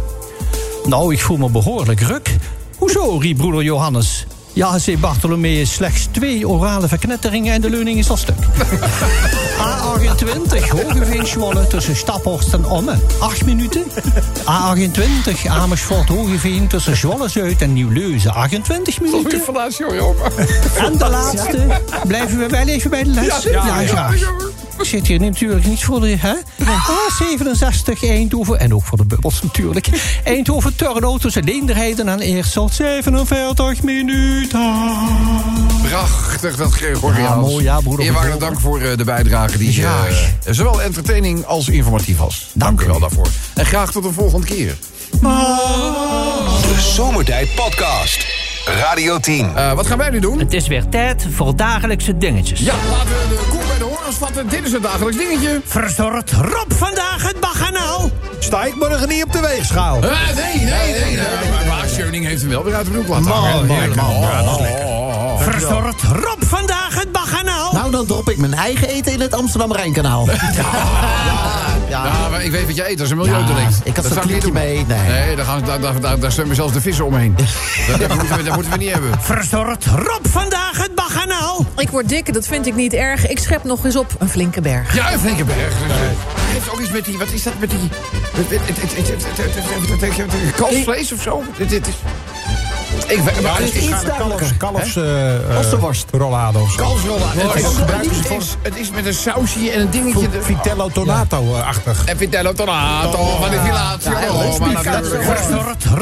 [0.86, 2.36] Nou, ik voel me behoorlijk ruk.
[2.78, 4.26] Hoezo, riep broeder Johannes.
[4.60, 8.36] Ja, zei Bartholomeus, slechts twee orale verknetteringen en de leuning is al stuk.
[9.70, 13.84] A28, Hogeveen Zwolle tussen Staphorst en Omme, 8 minuten.
[14.40, 19.42] A28, Amersfoort Hogeveen tussen Zwolle Zuid en Nieuw-Leuzen, 28 minuten.
[19.42, 20.16] Vandaag, jongen.
[20.78, 23.44] En de laatste, blijven we wel even bij de les?
[23.44, 24.16] Ja, graag.
[24.80, 26.16] Ik zit hier natuurlijk niet voor de...
[26.20, 26.34] Hè?
[26.64, 29.90] A67 Eindhoven, en ook voor de bubbels natuurlijk.
[30.24, 34.74] Eindhoven Turno tussen Leenderheiden en Eersel, 47 minuten.
[35.82, 37.28] Prachtig, dat Gregoriaans.
[37.28, 38.06] Ja, mooi, ja, broeder.
[38.06, 40.10] Eerwaarde dank voor eh, de bijdrage die Graag.
[40.46, 42.50] eh, zowel entertaining als informatief was.
[42.54, 43.28] Dank, u wel daarvoor.
[43.54, 44.78] En graag tot een volgende keer.
[45.22, 48.26] De Zomertijd Podcast.
[48.66, 49.56] Radio 10.
[49.56, 50.40] Eh, wat gaan wij nu doen?
[50.40, 52.60] Het is weer tijd voor dagelijkse dingetjes.
[52.60, 53.99] Ja, laten we de koe bij de horens
[54.40, 54.58] vatten.
[54.58, 55.62] Dit is het dagelijks dingetje.
[55.66, 58.10] Verzorgt Rob vandaag het baganaal?
[58.40, 60.04] Sta ik morgen niet op de weegschaal?
[60.04, 61.16] Eh, nee, nee, nee.
[61.16, 61.68] nee.
[61.68, 63.66] Maar, heeft hem wel weer uit de broek laten hangen.
[63.66, 64.04] Mooi, Lekker.
[64.04, 64.20] mooi.
[64.20, 64.86] Ja, dat is lekker.
[64.86, 65.42] oh.
[65.42, 66.89] Verzorgt Rob vandaag?
[67.92, 70.28] dan drop ik mijn eigen eten in het Amsterdam-Rijnkanaal.
[71.90, 72.04] Ja.
[72.04, 72.30] Ja.
[72.30, 73.76] maar ik weet wat jij eet, dat is een milieudelict.
[73.78, 74.86] Ja, ik had zo'n kliekje mee.
[74.88, 77.36] Nee, daar, gaan, daar, daar, daar, daar zwemmen zelfs de vissen omheen.
[77.88, 79.12] dat, dat, moeten we, dat, moeten we, niet hebben.
[79.22, 81.66] Verzorgt Rob vandaag het baganaal.
[81.78, 83.28] Ik word dik, dat vind ik niet erg.
[83.28, 84.96] Ik schep nog eens op een flinke berg.
[84.96, 85.74] Ja, een flinke berg.
[85.88, 85.98] Nee.
[86.40, 87.18] Heeft ook iets met die...
[87.18, 87.90] Wat is dat met die...
[90.56, 91.44] Kalfsvlees of zo?
[91.58, 91.94] Dit is...
[93.10, 94.04] Ik dus het eh, is iets.
[94.58, 94.96] Kalfs.
[98.62, 100.28] Het is met een sausje en een dingetje.
[100.42, 102.06] Vitello Tonato-achtig.
[102.06, 104.12] En Vitello Tonato van de Villatio.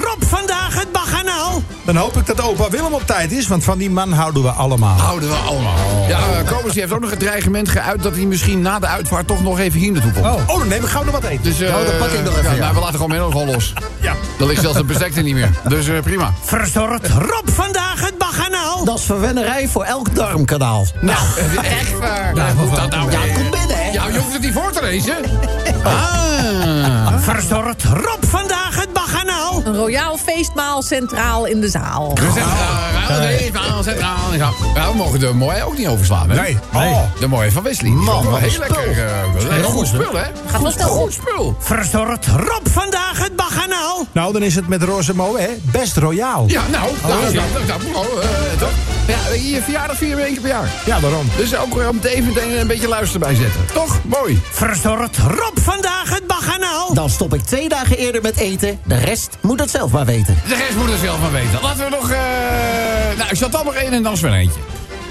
[0.02, 1.62] Dat vandaag het baganaal?
[1.86, 4.50] Dan hoop ik dat opa Willem op tijd is, want van die man houden we
[4.50, 4.98] allemaal.
[4.98, 6.06] Houden we allemaal.
[6.08, 8.04] Ja, uh, Kobus die heeft ook nog het dreigement geuit...
[8.04, 10.26] dat hij misschien na de uitvaart toch nog even hier naartoe komt.
[10.26, 11.44] Oh, oh dan neem ik gauw nog wat eten.
[11.44, 12.60] Dus, eh Nou, dat pak ik nog even, ja, ja.
[12.62, 13.74] nou, we laten gewoon Menno gewoon los.
[14.00, 14.14] Ja.
[14.38, 15.50] Dan ligt zelfs het bestek er niet meer.
[15.68, 16.34] Dus eh, prima.
[16.42, 18.86] Verzorgt Rob vandaag het baganaal?
[18.86, 20.86] Dat is verwennerij voor elk darmkanaal.
[21.02, 21.20] Nou,
[21.62, 22.32] echt waar.
[22.36, 23.34] Nou, hoe dat nou Ja, weer?
[23.34, 23.92] kom binnen, hè.
[23.92, 25.16] Ja, je hoeft het niet voor te lezen.
[25.84, 27.14] Ah.
[27.20, 29.47] Verzorgt Rob vandaag het baganaal?
[29.68, 32.14] Een royaal feestmaal centraal in de zaal.
[32.14, 34.34] We zijn centraal, centraal, centraal.
[34.34, 36.42] Ja, Ja, we mogen de mooie ook niet overslaan, hè?
[36.42, 36.58] Nee.
[36.74, 37.90] Oh, de mooie van Wesley.
[37.90, 39.00] Man, wat heel lekker.
[39.50, 40.24] eh, goed spul, hè?
[40.48, 41.56] Gaat wel snel Goed spul.
[41.60, 44.06] Verzorgt Rob vandaag het baganaal?
[44.12, 45.50] Nou, dan is het met Roze Moe, hè?
[45.62, 46.44] Best royaal.
[46.48, 47.26] Ja, nou, oh,
[48.24, 48.70] eh, toch?
[49.08, 50.70] Ja, je verjaardag vier weken per jaar.
[50.86, 51.30] Ja, daarom.
[51.38, 53.62] Dus ook weer om het even meteen een beetje luister bij zetten.
[53.74, 54.00] Toch?
[54.04, 54.42] Mooi.
[54.52, 56.94] Verzorgt Rob vandaag het baganaal?
[56.94, 58.80] Dan stop ik twee dagen eerder met eten.
[58.84, 60.38] De rest moet het zelf maar weten.
[60.48, 61.60] De rest moet er zelf van weten.
[61.62, 62.10] Laten we nog...
[62.12, 62.18] eh
[63.18, 64.60] nou, ik zat al nog één en dan Sven eentje.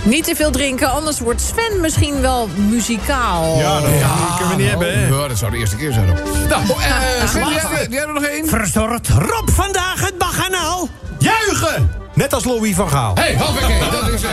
[0.02, 3.58] Niet te veel drinken, anders wordt Sven misschien wel muzikaal.
[3.58, 3.90] Ja, dat
[4.38, 5.06] kunnen we niet hebben, hè?
[5.06, 6.10] Ja, dat zou de eerste keer zijn.
[6.10, 6.16] ook.
[6.48, 8.48] Nou, eh Sven, die hebben- die hebben er nog één.
[8.48, 10.88] Verzorgt Rob vandaag het baganaal?
[11.18, 11.90] Juichen!
[12.16, 13.14] Net als Louis van Gaal.
[13.14, 13.78] Hé, hey, hoppakee.
[13.90, 14.30] Dat is, eh,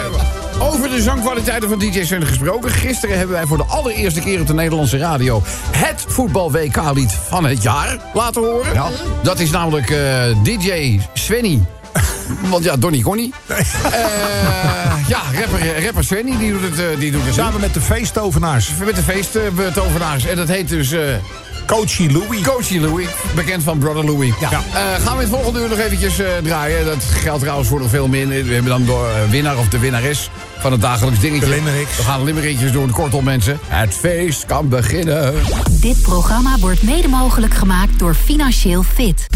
[0.60, 2.72] over de zangkwaliteiten van DJ Sven gesproken.
[2.72, 5.41] Gisteren hebben wij voor de allereerste keer op de Nederlandse radio...
[5.72, 8.91] het voetbal-WK-lied van het jaar laten horen.
[9.24, 11.65] Dat is namelijk eh, DJ Svenny.
[12.50, 13.34] Want ja, Donny Connie.
[13.48, 13.60] Eh,
[15.08, 18.69] ja, rapper, rapper Svenny, die doet het, eh, die doet het Samen met de feesttovenaars.
[18.86, 20.26] met de feesttovenaars.
[20.26, 20.91] En dat heet dus...
[20.91, 21.00] eh
[21.65, 22.41] Coachy Louis.
[22.41, 24.34] Coachy Louis, bekend van Brother Louis.
[24.39, 24.49] Ja.
[24.52, 26.86] Eh, gaan we het volgende uur nog eventjes eh, draaien.
[26.86, 28.28] Dat geldt trouwens voor nog veel meer.
[28.28, 31.45] We hebben dan de eh, winnaar of de winnares van het dagelijks dingetje.
[31.45, 31.97] De limericks.
[31.97, 32.91] We gaan limerickjes doen.
[32.91, 35.34] Kortom mensen, het feest kan beginnen.
[35.69, 39.28] Dit programma wordt mede mogelijk gemaakt door Financieel Fit.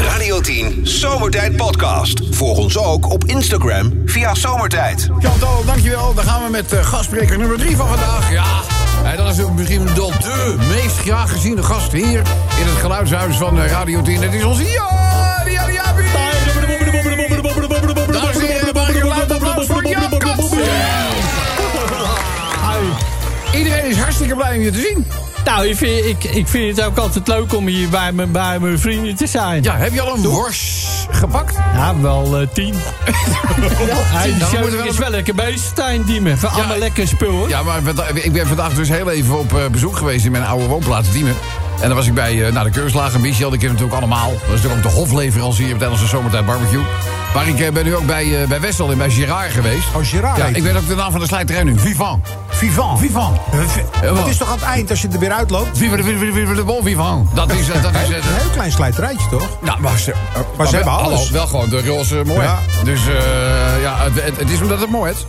[0.00, 2.20] Radio 10 Zomertijd Podcast.
[2.30, 5.08] Volg ons ook op Instagram via Zomertijd.
[5.18, 6.14] Chantal, dankjewel.
[6.14, 8.32] Dan gaan we met eh, gastspreker nummer 3 van vandaag.
[8.32, 8.44] Ja,
[9.14, 12.18] dat is ook misschien wel de meest graag geziene gast hier...
[12.60, 14.22] in het geluidshuis van eh, Radio 10.
[14.22, 15.56] Het is onze Jabi
[23.54, 25.06] Iedereen is hartstikke blij om je te zien.
[25.44, 28.58] Nou, ik vind, ik, ik vind het ook altijd leuk om hier bij, mijn bij
[28.58, 29.62] mijn vrienden te zijn.
[29.62, 30.95] Ja, heb je al een worst?
[31.16, 31.56] Gepakt?
[31.74, 32.74] Ja, wel eh, tien.
[34.16, 34.30] Hij
[34.88, 36.38] is wel- lekker bezig, Stijn Diemen.
[36.38, 37.48] Van allemaal lekker spul.
[37.48, 37.80] Ja, maar
[38.14, 41.34] ik ben vandaag dus heel even op eh, bezoek geweest in mijn oude woonplaats Diemen.
[41.80, 44.30] En dan was ik bij eh nou, de keurslager Michel, die ken je natuurlijk allemaal.
[44.30, 46.82] Dat is natuurlijk ook de hofleverancier tijdens de zomertijd barbecue.
[47.34, 49.86] Maar ik eh, ben nu ook bij, eh, bij Wessel en bij Girard geweest.
[49.94, 50.04] Oh.
[50.36, 51.78] Ja, ik weet ook de naam van de slijterij nu.
[51.78, 52.28] Vivant.
[52.56, 52.98] Vivant.
[52.98, 53.38] Vivant.
[54.00, 55.78] Het is toch aan het eind als je er weer uitloopt?
[55.78, 57.34] Vive de, bon vivant.
[57.34, 59.48] Dat is, eh, dat is, eh, Een heel klein slijterijtje, toch?
[59.60, 60.14] Nou, maar ze,
[60.56, 61.30] Maar ze hebben alles.
[61.30, 62.48] wel gewoon de roze mooi.
[62.84, 65.26] Dus eh, ja, het, het, het is omdat het mooi is.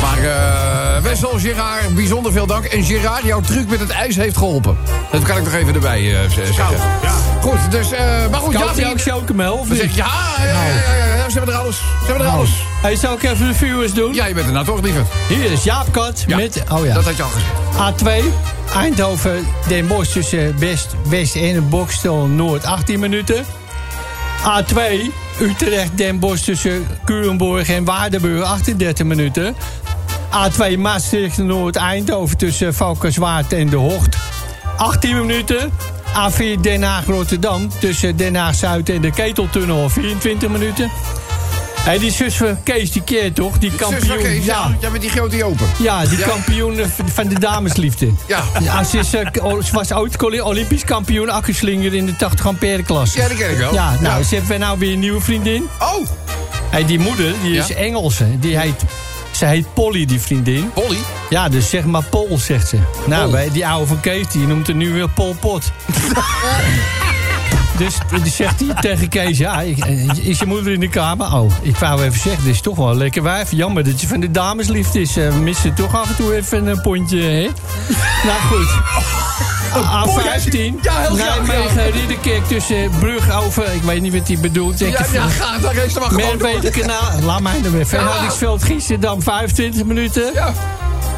[0.00, 2.64] Maar eh Wessel, Gerard, bijzonder veel dank.
[2.64, 4.76] En Gerard, jouw truc met het ijs heeft geholpen.
[5.12, 6.76] Dat kan ik nog even erbij eh, z- zeggen.
[7.02, 7.10] Ja.
[7.40, 9.94] Goed, dus, eh maar goed, Koopt ja, hij ook chocomel of niet?
[9.94, 10.06] ja,
[10.38, 11.76] ja, ja, ja, ja, ja, ze hebben er alles.
[11.76, 12.50] Ze hebben er alles.
[12.82, 14.14] Hij zou ik even de viewers doen.
[14.14, 15.06] Ja, je bent er nou toch, lieverd.
[15.28, 16.62] Hier is Jaap Kat Ja, met...
[16.72, 16.94] Oh ja.
[16.94, 18.22] Dat had je al gezegd.
[18.22, 18.24] A2,
[18.74, 23.44] Eindhoven, Den Bosch tussen West, West en Bokstel Noord 18 minuten.
[24.42, 24.80] A2,
[25.40, 29.54] Utrecht, Den Bosch tussen Culemborg en Waardenburg 38 minuten.
[30.32, 34.16] A2, Maastricht Noord, Eindhoven tussen Valkenswaard en De Hocht
[34.76, 35.70] 18 minuten.
[36.14, 40.90] A4 Den Haag Rotterdam tussen Den Haag Zuid en de Keteltunnel 24 minuten.
[41.84, 43.58] Hé, die zus van Kees, die keer toch?
[43.58, 44.18] Die kampioen.
[44.18, 45.66] Kees, ja, ja, met die grote open.
[45.78, 46.26] ja, die Ja.
[46.26, 46.80] kampioen
[47.14, 48.08] van de damesliefde.
[48.28, 48.42] Ja.
[48.60, 49.26] Ja, ze, is, eh,
[49.64, 53.18] ze was ooit Olymp- Olympisch kampioen accuslinger in de 80 ampère klasse.
[53.18, 53.72] Ja, die ken ik wel.
[53.74, 54.22] Ja, nou, Ja.
[54.22, 55.68] ze heeft nou weer een nieuwe vriendin.
[55.78, 56.06] Oh,
[56.70, 57.72] Hey, die moeder, die is.
[57.74, 58.38] Engelse.
[58.38, 58.82] Die heet,
[59.40, 60.70] ze heet Polly, die vriendin.
[60.72, 60.98] Polly.
[61.30, 62.78] Ja, dus zeg maar Pol, zegt ze.
[63.06, 63.30] Nou, Pol.
[63.30, 65.72] bij die oude van Kees, die noemt er nu weer Pol Pot.
[67.80, 67.98] Dus
[68.36, 71.34] zegt hij tegen Kees, ja, ik- eh, is je moeder in de kamer?
[71.34, 73.50] Oh, ik wou even zeggen, dit is toch wel een lekker wijf.
[73.50, 75.16] Jammer dat je van de damesliefde is.
[75.16, 77.48] Eh, We missen toch af en toe even een pontje, hè?
[78.24, 78.68] nou goed.
[79.74, 83.74] A15, Ja, heel Nijmegen, Ridderkerk tussen Brug over...
[83.74, 84.78] Ik weet niet wat hij bedoelt.
[84.78, 86.26] zeg Ja, ga, dan geef ze maar gewoon.
[86.38, 87.20] Merwede-kanaal.
[87.22, 87.86] Laat mij er weer.
[87.86, 90.32] Verhoudingsveld, Giessendam, 25 minuten.
[90.34, 90.52] Ja.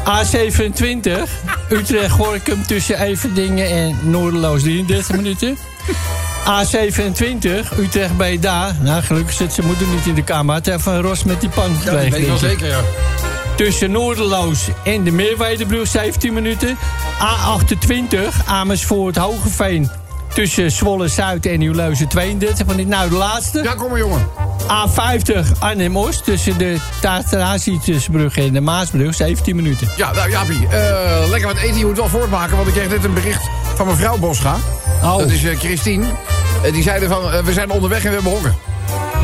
[0.05, 1.29] A27,
[1.69, 5.57] Utrecht-Gorkum tussen Everdingen en Noorderloos 33 minuten.
[6.43, 8.75] A27, Utrecht-Breda.
[8.81, 10.55] Nou, gelukkig zit zijn moeder niet in de kamer.
[10.55, 12.79] Het even een ros met die pan Ja, dat gekregen, weet ik wel zeker, ja.
[13.55, 16.77] Tussen Noorderloos en de Meerwedebrug 17 minuten.
[17.19, 19.89] A28 Amersfoort Hogeveen.
[20.33, 22.89] Tussen Zwolle Zuid en Nieuwleuzen 32 minuten.
[22.89, 23.63] Nou, de laatste.
[23.63, 24.27] Ja, kom maar, jongen.
[24.63, 26.23] A50 Arnhem-Oost.
[26.23, 29.87] Tussen de Tataratiusbrug en de Maasbrug 17 minuten.
[29.97, 31.77] Ja, nou Jaapie, eh, lekker wat eten.
[31.77, 34.55] Je moet wel voortmaken, want ik kreeg net een bericht van mevrouw Bosga.
[35.03, 35.17] Oh.
[35.17, 36.05] Dat is eh, Christine.
[36.63, 38.53] Eh, die zeiden van, eh, we zijn onderweg en we hebben honger.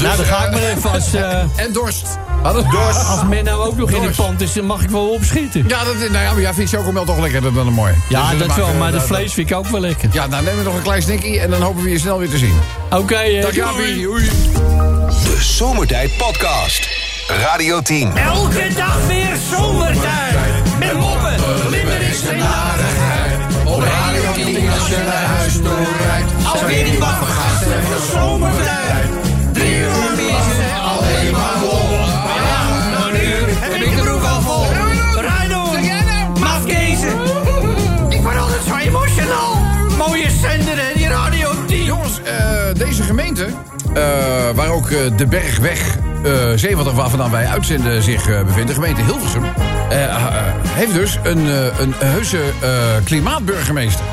[0.01, 2.07] nou, dan ga ik maar even als, eh, En dorst.
[2.41, 3.05] Hadden dorst.
[3.07, 5.63] als Menno ook nog in de pand is, dan mag ik wel opschieten.
[5.67, 7.93] Ja, dat, nou ja, maar jij vindt chocomel toch lekkerder dan een mooi.
[8.09, 10.09] Ja, Dus dat wel, eh, maar dat dat- vlees vind ik ook wel lekker.
[10.11, 12.29] Ja, nou neem we nog een klein snikkie en dan hopen we je snel weer
[12.29, 12.59] te zien.
[12.89, 13.75] Oké, eh, Dag.
[13.77, 14.29] Oei.
[15.23, 16.87] De Zomertijd Podcast.
[17.43, 18.17] Radio 10.
[18.17, 20.35] Elke dag weer zomertijd.
[20.79, 21.35] Met moppen,
[21.69, 23.39] limmerings en narigheid.
[23.65, 26.31] Op Radio 10 als je naar huis toe rijdt.
[26.53, 29.09] Alweer die wacht gasten van zomertijd.
[29.53, 31.97] Drie uur biezen, alleen maar lol.
[32.23, 34.65] Maar ja, uur heb ik de broek al vol.
[35.21, 35.63] Rijdo,
[36.39, 37.13] mafkezen.
[38.09, 39.57] Ik word altijd zo emotional.
[39.97, 41.83] Mooie zender hè, die Radio 10.
[41.83, 42.35] Jongens, eh,
[42.73, 43.45] deze gemeente,
[43.93, 44.03] eh,
[44.55, 49.01] waar ook eh, de Bergweg eh 70 waar vandaan wij uitzenden zich bevindt, de gemeente
[49.01, 49.43] Hilversum,
[50.79, 52.69] heeft dus een, eh, een heuse eh,
[53.03, 54.05] klimaatburgemeester.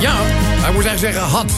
[0.00, 0.14] Ja,
[0.60, 1.52] hij moet eigenlijk zeggen had.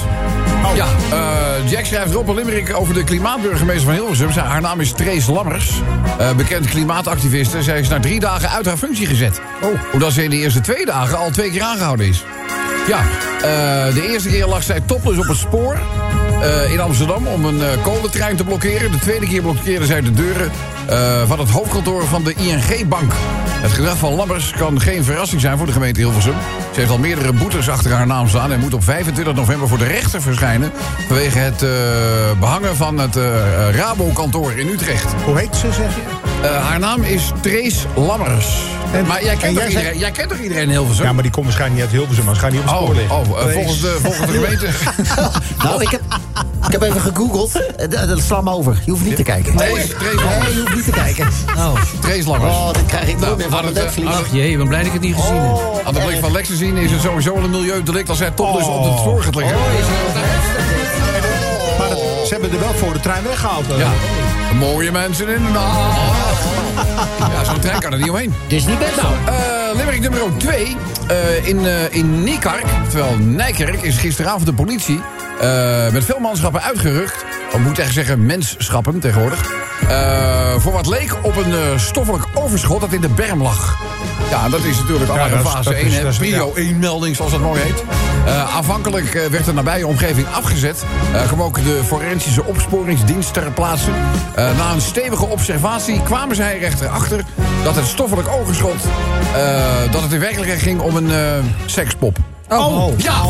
[0.75, 4.33] Ja, eh, Jack schrijft een limerick over de klimaatburgemeester van Hilversum.
[4.33, 5.71] Zij- Haar naam is Trace Lammers,
[6.19, 7.62] eh, bekend klimaatactiviste.
[7.62, 9.40] Zij is na drie dagen uit haar functie gezet.
[9.62, 9.71] Oh.
[9.93, 12.25] Omdat ze in de eerste twee dagen al twee keer aangehouden is.
[12.88, 12.99] Ja,
[13.37, 15.79] eh, de eerste keer lag zij topless op het spoor
[16.40, 18.90] eh, in Amsterdam om een eh, kolentrein te blokkeren.
[18.92, 20.50] De tweede keer blokkeerde zij de deuren
[20.88, 23.12] eh, van het hoofdkantoor van de ING-bank.
[23.50, 26.35] Het gedrag van Lammers kan geen verrassing zijn voor de gemeente Hilversum.
[26.72, 28.53] Ze heeft al meerdere boetes achter haar naam staan...
[28.53, 30.72] en moet op 25 november voor de rechter verschijnen...
[31.07, 31.70] vanwege het eh,
[32.40, 33.16] behangen van het
[33.70, 35.12] Rabo-kantoor in Utrecht.
[35.24, 36.00] Hoe heet ze, zeg je?
[36.48, 38.46] Eh, haar naam is Trace Lammers.
[38.92, 41.05] En- maar jij en kent, toch jij iedereen, jij kent toch iedereen in Hilversum?
[41.05, 42.83] Ja, maar die komt waarschijnlijk niet uit Hilversum, maar ze gaan niet op het Oh,
[42.83, 43.16] spoor liggen.
[43.16, 44.66] oh eh, volgens, de, volgens de gemeente...
[45.64, 46.00] Nou, ik heb,
[46.73, 47.75] ik heb even gegoogeld.
[47.77, 48.83] Eh, Dat, sla me over.
[48.85, 49.55] Je hoeft niet te kijken.
[49.57, 49.81] Nee, je
[50.61, 51.29] hoeft niet te kijken.
[51.57, 52.55] Oh, Trace Lammers.
[52.55, 54.79] Oh, dit krijg ik Nou, nooit meer van het, aan ach jee, ik ben blij
[54.79, 55.53] dat ik het niet gezien heb.
[55.53, 58.31] Oh, Aan de blik van Lex te zien is het sowieso een milieudelict als hij
[58.31, 59.57] topless op het spoor gaat liggen.
[61.79, 63.71] Maar dat- ze hebben er wel voor de trein weggehaald.
[63.71, 63.79] eh.
[63.79, 63.91] Ja,
[64.59, 65.99] mooie mensen in de nacht.
[67.19, 68.35] Ja, zo'n trein kan er niet omheen.
[68.47, 68.97] Dit is niet best.
[68.97, 70.77] Nou, eh, Limerick nummer 2.
[71.09, 75.01] Eh, in, eh, in Niekark, terwijl Nijkerk, is gisteravond de politie...
[75.40, 77.24] eh, met veel manschappen uitgerukt.
[77.53, 79.53] Of moet ik eigenlijk zeggen mensschappen tegenwoordig.
[79.88, 83.76] eh, voor wat leek op een eh, stoffelijk overschot dat in de berm lag.
[84.31, 86.12] Ja, dat is natuurlijk al Ja, in dat is- fase dat 1, is- hè, dat
[86.12, 87.85] is- prio 1 melding zoals dat mooi heet.
[88.26, 90.85] Eh, aanvankelijk werd de nabije omgeving afgezet.
[91.14, 93.90] Eh kwam ook de forensische opsporingsdienst ter plaatse.
[94.35, 97.24] Eh, na een stevige observatie kwamen zij rechter achter
[97.64, 98.85] dat het stoffelijk overschot...
[99.37, 101.11] eh, dat het in werkelijkheid ging om een
[101.66, 102.16] sekspop.
[102.48, 102.98] Oh.
[102.98, 103.22] Ja!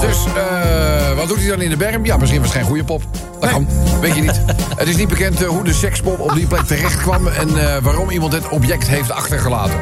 [0.00, 2.04] Dus eh, wat doet hij dan in de berm?
[2.04, 3.02] Ja, misschien was het geen goede pop.
[3.40, 3.68] Dat kan,
[4.00, 4.40] weet je niet.
[4.82, 7.26] Het is niet bekend eh, hoe de sekspop op die plek terecht kwam...
[7.26, 9.80] en eh, waarom iemand het object heeft achtergelaten.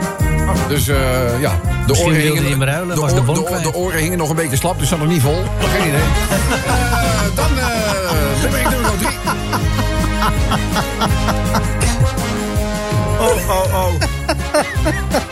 [0.68, 0.96] Dus eh,
[1.40, 2.96] ja, de Misschien oren, hingen, hij hem ruilen,
[3.62, 5.42] de, oren hingen nog een beetje slap, dus zat nog niet vol.
[5.72, 6.00] Geen idee.
[6.00, 9.08] Eh, dan eh nummer 3.
[13.20, 15.29] Oh, oh, oh.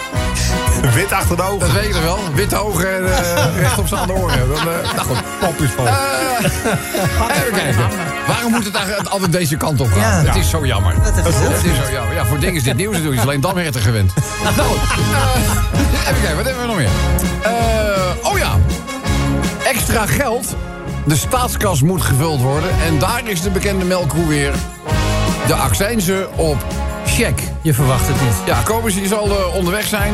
[0.94, 1.58] Wit achter de ogen.
[1.58, 2.18] Dat weet je wel.
[2.34, 4.48] Witte ogen en uh, rechtopstaande oren.
[4.48, 5.22] Dan, eh, nou goed.
[5.40, 5.86] Pop is vol.
[5.86, 7.88] Even kijken.
[8.26, 10.22] Waarom moet het eigenlijk altijd deze kant op gaan?
[10.22, 10.28] Ja.
[10.28, 10.94] Het is zo jammer.
[10.94, 12.14] Dat is heel Het is zo jammer.
[12.14, 13.22] Ja, voor dingen is dit nieuws natuurlijk.
[13.22, 14.12] Alleen Damherten gewend.
[14.42, 14.78] nou, goed.
[14.78, 16.36] Eh, even kijken.
[16.36, 16.88] Wat hebben we nog meer?
[17.42, 18.56] Eh, oh ja.
[19.64, 20.56] Extra geld.
[21.04, 22.70] De staatskas moet gevuld worden.
[22.86, 24.52] En daar is de bekende melkroe weer.
[25.46, 26.64] De accijnzen op
[27.08, 27.38] check.
[27.62, 28.34] Je verwacht het niet.
[28.46, 30.12] Ja, Kobus die zal eh, onderweg zijn.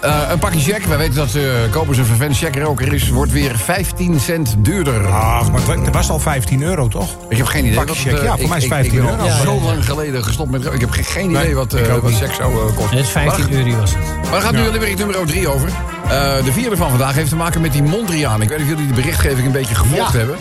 [0.00, 0.84] Eh, een pakje check.
[0.84, 3.08] Wij weten dat eh Kobus een vervent checkroker is.
[3.08, 5.06] Wordt weer 15 cent duurder.
[5.06, 7.08] Ach, maar het was al 15 euro, toch?
[7.28, 7.76] Ik heb geen idee.
[7.76, 9.16] Pakje wat, check, ja, voor ik- mij is ik- 15 ik euro.
[9.16, 9.64] al Ja, zo ja.
[9.64, 10.64] lang geleden gestopt met...
[10.64, 12.18] Ik heb geen, geen idee Nee, wat, eh wat niet.
[12.18, 12.96] check zou kosten.
[12.96, 13.98] Het is 15 Maar- euro was het.
[14.22, 15.68] Maar dan gaat nu Limerick nummer 3 over.
[15.68, 16.10] Eh,
[16.44, 18.42] de vierde van vandaag heeft te maken met die Mondriaan.
[18.42, 20.18] Ik weet niet of jullie de berichtgeving een beetje gevolgd Ja.
[20.18, 20.36] hebben.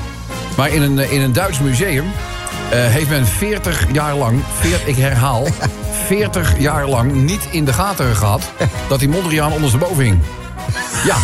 [0.58, 2.06] Maar in een, in een Duits museum
[2.70, 4.40] eh, heeft men 40 jaar lang...
[4.60, 5.48] Veer, ik herhaal,
[6.06, 8.52] 40 jaar lang niet in de gaten gehad...
[8.90, 10.20] dat die Mondriaan ondersteboven hing.
[11.06, 11.16] Ja,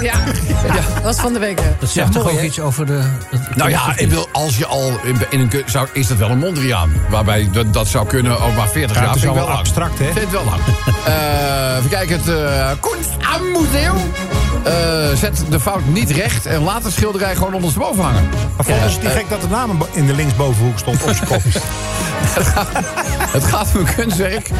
[0.00, 0.14] Ja,
[0.66, 1.58] dat was van de week.
[1.60, 1.66] hè.
[1.80, 3.00] Dat zegt Ja, toch mooi, ook iets over de...
[3.28, 5.50] het- nou ja, ik wil, als je al in, in een...
[5.66, 6.92] Zou, is dat wel een Mondriaan?
[7.10, 9.10] Waarbij dat, dat zou kunnen, ook maar 40 Ja, jaar.
[9.12, 10.04] het is vind ik wel wel abstract, hè?
[10.04, 10.60] Vind het wel lang.
[11.08, 13.94] Eh, even kijken, het uh, Kunst am Museum
[14.64, 14.72] eh,
[15.16, 16.46] zet de fout niet recht...
[16.46, 18.28] en laat de schilderij gewoon ondersteboven hangen.
[18.56, 21.42] Maar volgens het niet gek dat de naam in de linksbovenhoek stond op zijn kop.
[23.32, 24.50] Het gaat om een kunstwerk.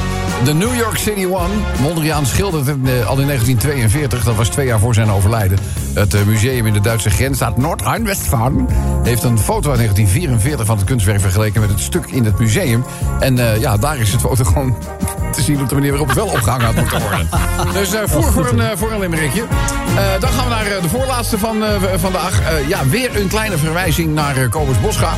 [0.44, 1.54] De New York City One.
[1.80, 4.24] Mondriaan schilderde het al in 1942.
[4.24, 5.58] Dat was twee jaar voor zijn overlijden.
[5.92, 8.66] Het eh, museum in de Duitse grensstaat Noord-Rijn-Westfalen...
[9.02, 11.60] heeft een foto uit 1944 van het kunstwerk vergeleken...
[11.60, 12.84] met het stuk in het museum.
[13.20, 14.76] En eh, ja, daar is het foto gewoon
[15.32, 17.28] te zien op de manier waarop het wel opgehangen had moeten worden.
[17.72, 19.42] Dus eh voor, voor, een, eh, voor een limmerikje.
[19.96, 22.40] Eh, dan gaan we naar de voorlaatste van eh, vandaag.
[22.40, 25.12] Eh, ja, weer een kleine verwijzing naar eh, Kobus Boscha.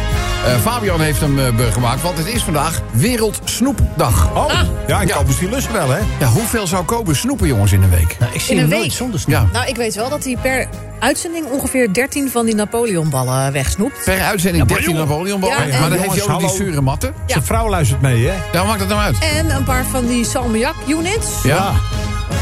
[0.46, 4.30] Eh, Fabian heeft hem eh, gemaakt, want het is vandaag Wereld Snoepdag.
[4.34, 4.52] Oh,
[4.86, 5.14] ja, ik Ja.
[5.14, 5.98] kan misschien lusten wel, hè?
[6.18, 8.16] Ja, hoeveel zou Kobus snoepen, jongens, in een week?
[8.20, 8.92] Nou, ik zie In hem een nooit week.
[8.96, 9.34] zonder snoep.
[9.34, 10.59] Ja, Nou, ik weet wel dat hij per
[10.98, 14.04] uitzending ongeveer 13 van die Napoleonballen wegsnoept.
[14.04, 15.56] per uitzending 13 Napoleonballen.
[15.56, 17.14] Ja, en- maar dan heeft hij ook die zure matten.
[17.26, 18.34] Zijn vrouw luistert mee, hè?
[18.52, 19.16] Ja, maakt dat nou uit?
[19.36, 21.28] En een paar van die salmiak units.
[21.42, 21.72] Ja.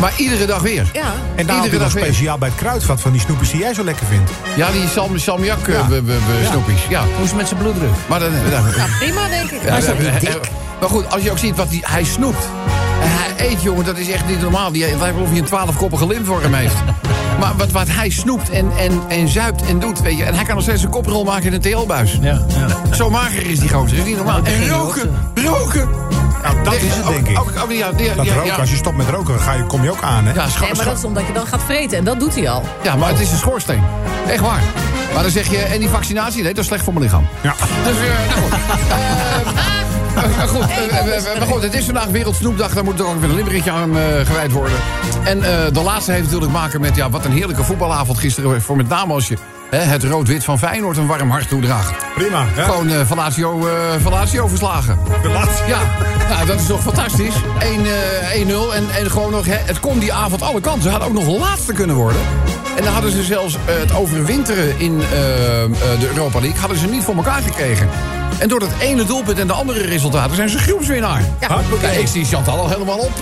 [0.01, 0.91] Maar iedere dag weer.
[0.93, 1.13] Ja.
[1.35, 2.05] En daar Iedere dag weer.
[2.05, 4.31] speciaal bij het kruidvat van die snoepjes die jij zo lekker vindt.
[4.57, 5.85] Ja, die salm, salmiak eh, Ja.
[6.51, 6.81] snoepjes.
[6.89, 7.03] Ja.
[7.15, 7.91] Hoe is het met zijn bloeddruk?
[8.09, 8.31] Maar dan...
[8.51, 9.63] dan- Ja, prima, denk ik.
[9.63, 10.41] Ja, ja, ja, dik.
[10.81, 12.49] Maar goed, als je ook ziet wat hij, hij snoept.
[13.03, 14.73] En hij eet, jongen, dat is echt niet normaal.
[14.73, 16.75] Die, het lijkt wel of hij een twaalfkoppige lintworm heeft.
[17.39, 20.25] Maar wat, wat hij snoept en, en, en zuipt en doet, weet je...
[20.25, 22.19] En hij kan nog steeds een koprol maken in een TL-buis.
[22.21, 22.95] Ja, ja.
[22.95, 24.43] Zo mager is die gozer, dat is niet normaal.
[24.43, 25.89] begin En roken, roken.
[26.43, 27.39] Nou, dat is het, Ook- denk ik.
[27.39, 28.55] Ook, ook, ja, ja, Dat ja, roken, ja.
[28.55, 30.33] als je stopt met roken, dan ga je, kom je ook aan, hè?
[30.35, 31.99] Ja, Nee, maar dat is omdat je dan gaat vreten.
[31.99, 32.63] En dat doet hij al.
[32.83, 33.83] ja, maar het is een schoorsteen.
[34.29, 34.63] Echt waar.
[35.15, 37.27] Maar dan zeg je, en die vaccinatie, nee, dat is slecht voor mijn lichaam.
[37.43, 37.55] Ja.
[37.85, 38.59] Dus, eh, nou goed.
[40.29, 42.75] Eh, eh, goed, eh, maar goed, het is vandaag Wereldsnoepdag.
[42.75, 44.79] Daar moet er ook weer een limmerikje aan eh, gewijd worden.
[45.25, 46.97] En eh, de laatste heeft natuurlijk te maken met...
[46.97, 48.63] Ja, wat een heerlijke voetbalavond gisteren.
[48.63, 49.37] Voor met name als je
[49.71, 51.93] hè, het rood-wit van Feyenoord een warm hart toedraagt.
[52.15, 52.45] Prima.
[52.57, 52.65] Ja.
[52.65, 54.99] Gewoon eh Vallatio, eh, Vallatio verslagen.
[55.67, 55.79] Ja,
[56.29, 57.35] nou, dat is toch fantastisch.
[57.59, 60.83] 1, eh, 1-0 en, en gewoon nog, hè, het kon die avond alle kanten.
[60.83, 62.21] Ze hadden ook nog laatste kunnen worden.
[62.77, 66.61] En dan hadden ze zelfs het overwinteren in eh, eh, de Europa League...
[66.61, 67.89] hadden ze niet voor elkaar gekregen.
[68.39, 71.23] En door dat ene doelpunt en de andere resultaten zijn ze groepswinnaar.
[71.41, 71.61] Ja.
[71.83, 73.13] Ja, ik zie Chantal al helemaal op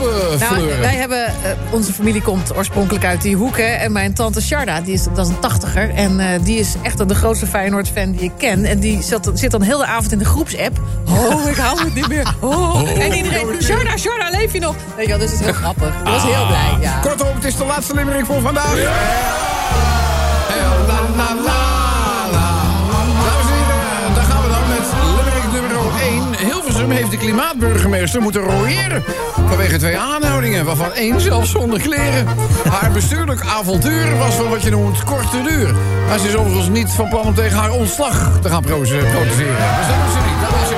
[0.41, 1.33] eh Nou, wij hebben, eh,
[1.71, 3.57] onze familie komt oorspronkelijk uit die hoek.
[3.57, 5.95] Hè, en mijn tante Sharda, die is, dat is een tachtiger.
[5.95, 8.65] En eh, die is echt de grootste Feyenoord-fan die ik ken.
[8.65, 10.81] En die zat, zit dan heel de avond in de groepsapp.
[11.09, 12.35] Oh, ik hou het niet meer.
[12.41, 12.81] Oh.
[12.99, 14.75] en iedereen, Sharda, Sharda, leef je nog?
[14.97, 15.95] Weet je wel, dus het is heel grappig.
[16.03, 16.99] Die was heel blij, ja.
[17.01, 18.77] Kortom, het is de laatste limerick voor vandaag.
[18.77, 18.91] Ja.
[20.49, 21.66] La, la, la, la.
[26.77, 29.05] Hilversum heeft de klimaatburgemeester moeten royeren.
[29.49, 32.27] Vanwege twee aanhoudingen, waarvan één zelfs zonder kleren.
[32.71, 35.75] Haar bestuurlijk avontuur was van wat je noemt korte duur.
[36.09, 39.57] Maar ze is overigens niet van plan om tegen haar ontslag te gaan proce- protesteren.
[39.79, 40.75] Dus dat doet ze niet, dat doet ze.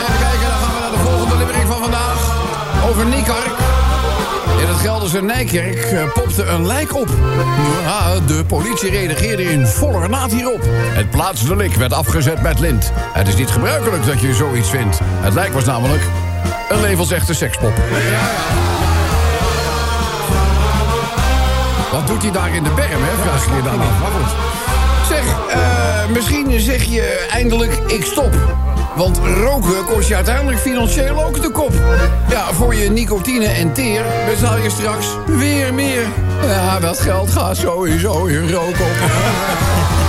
[0.00, 2.18] Even kijken, dan gaan we naar de volgende limerick van vandaag.
[2.88, 3.59] Over Niekark.
[4.80, 7.08] Gelderse Nijkerk eh, popte een lijk op.
[8.26, 10.60] De politie reageerde in volle naad hierop.
[10.70, 12.92] Het plaatsdelict werd afgezet met lint.
[12.94, 14.98] Het is niet gebruikelijk dat je zoiets vindt.
[15.02, 16.02] Het lijk was namelijk
[16.68, 17.72] een levensechte sekspop.
[21.92, 23.22] Wat doet hij daar in de berm, hè?
[23.22, 23.96] Vraag je je dan af.
[25.08, 28.34] Zeg, eh, misschien zeg je eindelijk ik stop.
[29.00, 31.72] Want roken kost je uiteindelijk financieel ook de kop.
[32.28, 36.06] Ja, voor je nicotine en teer betaal je straks weer meer.
[36.42, 39.99] Ja, dat geld gaat sowieso in rook op.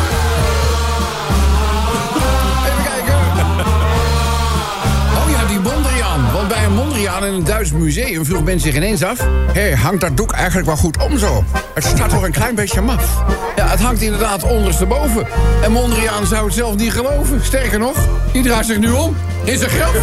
[7.02, 9.20] In een Duits museum vroeg men zich ineens af...
[9.52, 11.44] Hé, hey, hangt dat doek eigenlijk wel goed om zo?
[11.74, 13.24] Het staat toch een klein beetje maf?
[13.56, 15.28] Ja, het hangt inderdaad ondersteboven.
[15.64, 17.46] En Mondriaan zou het zelf niet geloven.
[17.46, 19.94] Sterker nog, die draait zich nu om in zijn graf.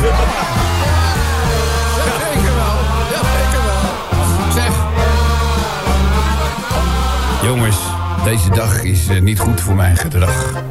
[7.42, 7.76] Jongens,
[8.24, 10.62] deze dag is eh, niet goed voor mijn gedrag.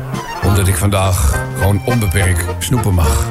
[0.43, 3.25] Omdat ik vandaag gewoon onbeperkt snoepen mag.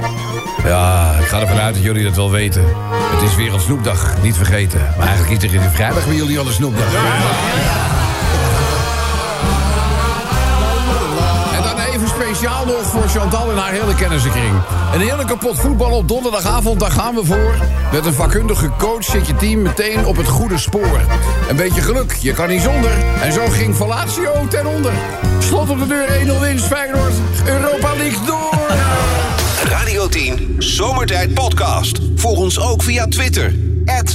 [0.65, 2.65] Ja, ik ga ervan uit dat jullie dat wel weten.
[2.91, 4.81] Het is Wereld Snoepdag, niet vergeten.
[4.99, 6.87] Maar eigenlijk is er in de vrijdag bij jullie al een snoepdag.
[11.57, 14.55] En dan even speciaal nog voor Chantal en haar hele kennissenkring.
[14.95, 17.55] Een hele kapot voetbal op donderdagavond, daar gaan we voor.
[17.93, 21.01] Met een vakkundige coach zit je team meteen op het goede spoor.
[21.49, 22.91] Een beetje geluk, je kan niet zonder.
[23.23, 24.93] En zo ging Vallatio ten onder.
[25.39, 27.15] Slot op de deur, 1-0 winst, Feyenoord.
[27.47, 28.55] Europa League door.
[29.65, 31.99] Radio 10 Zomertijd Podcast.
[32.15, 33.55] Volg ons ook via Twitter.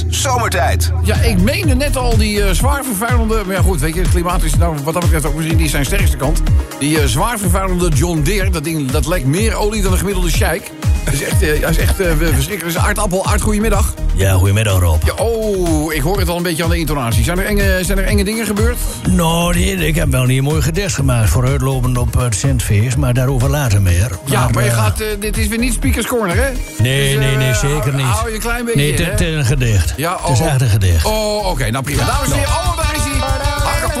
[0.08, 0.92] Zomertijd.
[1.02, 3.42] Ja, ik meende net al die eh, zwaar vervuilende...
[3.46, 5.70] Maar ja goed, weet je, het klimaat is nou wat dat betreft ook misschien niet
[5.70, 6.42] zijn sterkste kant.
[6.78, 10.30] Die eh, zwaar vervuilende John Deere, dat ding dat lijkt meer olie dan een gemiddelde
[10.30, 10.70] sheik.
[11.04, 12.76] Dat is echt, eh, dat is echt eh, verschrikkelijk.
[12.76, 13.26] Aardappel.
[13.26, 13.94] Aard, goedemiddag.
[14.22, 15.02] Ja, goedemiddag Rob.
[15.04, 17.24] Ja, oh, ik hoor het al een beetje aan de intonatie.
[17.24, 18.78] Zijn er enge, zijn er enge dingen gebeurd?
[19.10, 23.14] Nou, nee, ik heb wel niet een mooi gedicht gemaakt vooruitlopend op het Sintfeest, maar
[23.14, 24.10] daarover later meer.
[24.24, 26.50] Ja, maar je eh, gaat, eh, dit is weer niet Speakers Corner, hè?
[26.78, 28.04] Nee, Dus, nee, nee, eh, zeker niet.
[28.04, 29.94] Hou je een klein beetje Nee, het is een gedicht.
[29.96, 31.04] Ja, het is oh, echt een gedicht.
[31.04, 32.04] Oh, oké, nou prima.
[32.04, 33.11] Dames en heren, oh, daar is hij.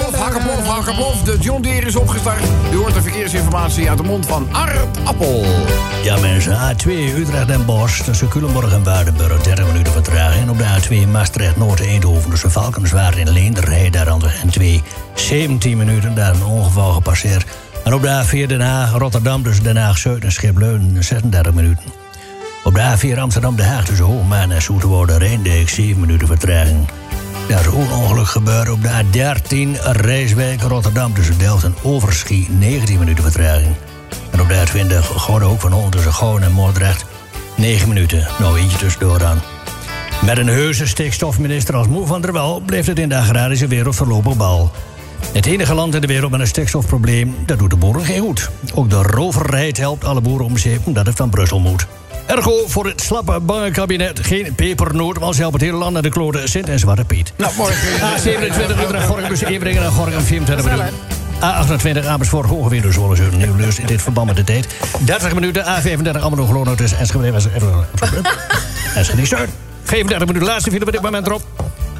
[0.00, 1.22] Hakkerplof, hakkerplof.
[1.22, 2.42] De John Deere is opgestart.
[2.72, 5.44] U hoort de verkeersinformatie uit de mond van Art Appel.
[6.02, 10.42] Ja, mensen, A2 Utrecht en Bos tussen Culemborg en Waardenburg 30 minuten vertraging.
[10.42, 14.86] En op de A2 Maastricht Noord Eindhoven tussen Valkenswaard en Leender daar aan de N2
[15.14, 16.14] 17 minuten.
[16.14, 17.44] Daar een ongeval gepasseerd.
[17.84, 21.84] En op de A4 Den Haag Rotterdam tussen Den Haag Zuid en Schipleun 36 minuten.
[22.64, 26.88] Op de A4 Amsterdam De Haag tussen Hoogmaan en Zoeterwoude Rijndijk 7 minuten vertraging.
[27.52, 33.74] Een ongeluk gebeurd op de A13 Rijswijk Rotterdam tussen Delft en Overschie 19 minuten vertraging.
[34.30, 37.04] En op de A20 Gouden Hoek van Holland tussen Gouden en Moordrecht
[37.56, 38.28] 9 minuten.
[38.38, 39.42] Nou eentje tussendoor aan.
[40.24, 43.96] Met een heuse stikstofminister als Moe van der Wel bleef het in de agrarische wereld
[43.96, 44.70] voorlopig bal.
[45.32, 48.50] Het enige land in de wereld met een stikstofprobleem, dat doet de boeren geen goed.
[48.74, 51.86] Ook de roverheid helpt alle boeren omzeepen dat het van Brussel moet.
[52.26, 56.02] Ergo voor het slappe bange kabinet geen pepernoot, want ze helpen het hele land naar
[56.02, 57.32] de kloten Sint en Zwarte Piet.
[57.36, 57.76] Nou, morgen.
[58.00, 60.90] A27 Utrecht, Gorkum, tussen Everingen en Gorkum, 24 minuten.
[61.40, 64.66] A28 Amersfoort, Hogewind, dus Zwolle, Zeuren, Nieuw-Leus in dit verband met de tijd.
[64.98, 67.48] 30 minuten, A35 Amelo, Groningen, tussen Enschede, West-
[68.94, 69.50] Enschede, Zuid.
[69.82, 71.42] 35 minuten, laatste file op dit moment erop.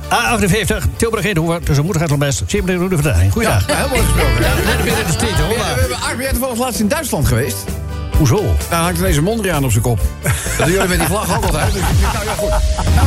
[0.08, 2.42] A58 Tilburg, Eindhoven, tussen Moedergat en Best.
[2.46, 3.32] 27 minuten vertraging.
[3.32, 3.66] Goeiedag.
[3.68, 4.42] Ja, heel mooi gesproken.
[4.42, 5.56] Ja, net binnen de hoor.
[5.56, 7.56] Ja, we hebben Art, ben jij toevallig laatst in Duitsland geweest?
[8.28, 8.56] Hoezo?
[8.68, 10.00] Daar hangt ineens een Mondriaan op zijn kop.
[10.22, 11.72] Dat doen jullie met die vlag ook altijd.
[11.72, 11.82] Dus
[12.12, 12.50] nou ja, goed.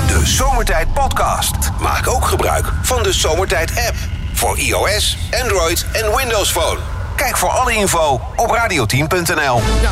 [0.08, 1.56] De Zomertijd Podcast.
[1.80, 3.96] Maak ook gebruik van de Zomertijd app.
[4.34, 6.80] Voor iOS, Android en Windows Phone.
[7.16, 9.62] Kijk voor alle info op radio10.nl.
[9.82, 9.92] Ja,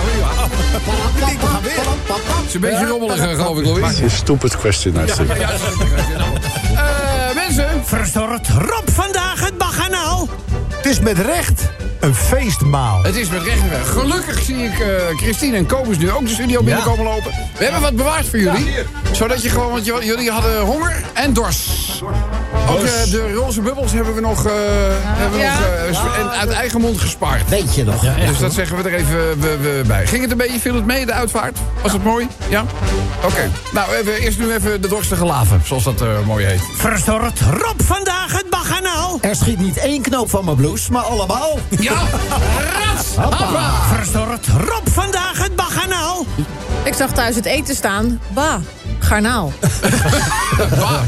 [2.36, 4.02] Het is een beetje rommelig, eh, geloof ik, Louis.
[4.04, 5.30] A stupid question, I think.
[5.30, 5.46] Eh,
[7.36, 7.82] mensen.
[7.86, 9.83] Verstort Rob vandaag het baganaal.
[10.84, 11.62] Het is met recht
[12.00, 13.04] een feestmaal.
[13.04, 13.60] Het is met recht.
[13.86, 17.32] Gelukkig zie ik eh, Christine en Kobus nu ook de studio binnenkomen lopen.
[17.58, 18.68] We hebben wat bewaard voor jullie.
[19.12, 21.70] Zodat je gewoon, want jullie hadden honger en dorst.
[22.70, 24.52] Ook eh, de roze bubbels hebben we nog, eh,
[25.04, 25.60] hebben we Ja.
[25.60, 27.50] nog eh, sp- en uit eigen mond gespaard.
[27.50, 28.02] Weet je nog?
[28.28, 30.08] Dus dat zeggen we er even we- we bij.
[30.08, 31.58] Ging het een beetje, viel het mee, de uitvaart?
[31.82, 32.28] Was het mooi?
[32.50, 32.66] Ja?
[33.26, 33.50] Oké.
[33.74, 36.62] Nou, even, eerst nu even de dorstige laven, zoals dat eh, mooi heet.
[36.76, 39.18] Verstort Rob vandaag het baganaal.
[39.22, 40.58] Er schiet niet één knoop van mijn
[40.90, 41.60] maar allemaal.
[41.70, 41.94] Ja,
[42.74, 43.16] rats!
[43.16, 43.72] Hoppa!
[43.96, 46.26] Verzorgt Rob vandaag het baganaal.
[46.84, 48.22] Ik zag thuis het eten staan.
[48.34, 48.56] Bah,
[49.00, 49.52] garnaal.
[50.80, 51.02] Bah,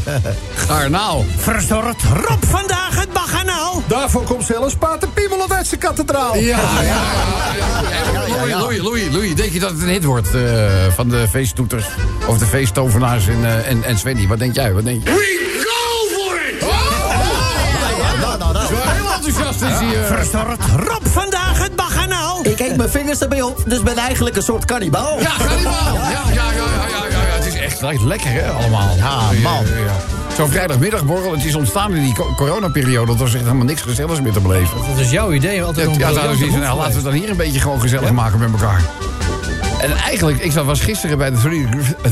[0.55, 1.25] Garnaal.
[1.37, 3.83] Verzorgt Rob vandaag het baganaal.
[3.87, 6.35] Daarvoor komt zelfs Pater Piemel uit zijn kathedraal.
[6.35, 7.01] Ja, ja, ja.
[8.47, 10.41] ja, Louis, Louis, Louis, Louis, denk je dat het een hit wordt eh,
[10.95, 11.85] van de feesttoeters?
[12.27, 14.27] Of de feesttovenaars en, eh, en, en Svenny?
[14.27, 14.73] Wat denk jij?
[14.73, 15.43] Wat denk je?
[20.05, 22.45] Verzorgt Rob vandaag het baganaal.
[22.45, 25.19] Ik eet mijn vingers erbij op, dus ben eigenlijk een soort kannibaal.
[25.19, 25.93] Ja, kannibaal.
[25.93, 26.51] Ja, ja, ja, ja,
[26.89, 27.35] ja, ja, ja.
[27.35, 28.95] Het is echt echt lekker, hè, allemaal.
[28.95, 29.65] Ja, man.
[29.65, 29.95] Ja, ja.
[30.35, 33.05] Zo'n vrijdagmiddagborrel, het is ontstaan in die co- coronaperiode.
[33.11, 34.77] Dat was echt helemaal niks gezelligs meer te beleven.
[34.87, 35.63] Dat is jouw idee.
[35.63, 38.39] Altijd Ja, ja zeggen, nou, laten we het dan hier een beetje gewoon gezellig maken
[38.39, 38.81] met elkaar.
[39.81, 41.67] En eigenlijk, ik was gisteren bij de drie...
[41.69, 42.11] drie- bij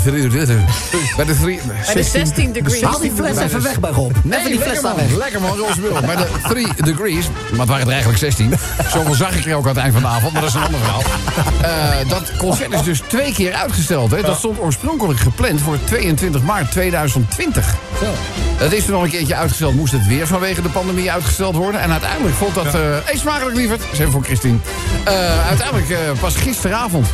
[1.26, 1.60] de drie...
[1.86, 2.82] Bij de 16 degrees.
[2.82, 4.12] Haal die fles even weg bij Rob.
[4.24, 4.96] Nee, even die fles man.
[4.96, 5.16] weg.
[5.16, 6.02] Lekker man, roze spul.
[6.02, 8.54] Bij de 3 degrees, maar het waren er eigenlijk 16.
[8.92, 10.64] Zoveel zag ik er ook aan het eind van de avond, maar dat is een
[10.64, 11.02] ander verhaal.
[11.62, 14.12] Eh, dat concert is dus twee keer uitgesteld.
[14.12, 14.22] Hè.
[14.22, 17.76] Dat stond oorspronkelijk gepland voor 22 maart 2020.
[18.58, 19.76] Dat is toen al een keertje uitgesteld.
[19.76, 21.82] Moest het weer vanwege de pandemie uitgesteld worden.
[21.82, 22.66] En uiteindelijk vond dat...
[22.76, 23.80] eh eet smakelijk, lieverd.
[23.80, 24.58] Dat is even voor Christine.
[25.04, 27.08] Eh, uiteindelijk eh, pas gisteravond.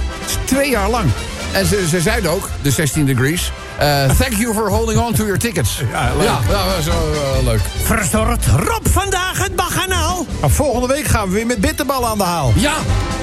[0.46, 1.06] Twee jaar lang.
[1.52, 3.52] En ze, ze zeiden ook, de 16 degrees...
[3.78, 5.82] eh, thank you for holding on to your tickets.
[5.92, 6.24] Ja, leuk.
[6.26, 7.62] Ja, dat was wel eh, leuk.
[7.84, 10.26] Verzorgt Rob vandaag het baganaal.
[10.42, 12.54] Maar volgende week gaan we weer met bitterballen aan de haal.
[12.56, 12.74] Ja,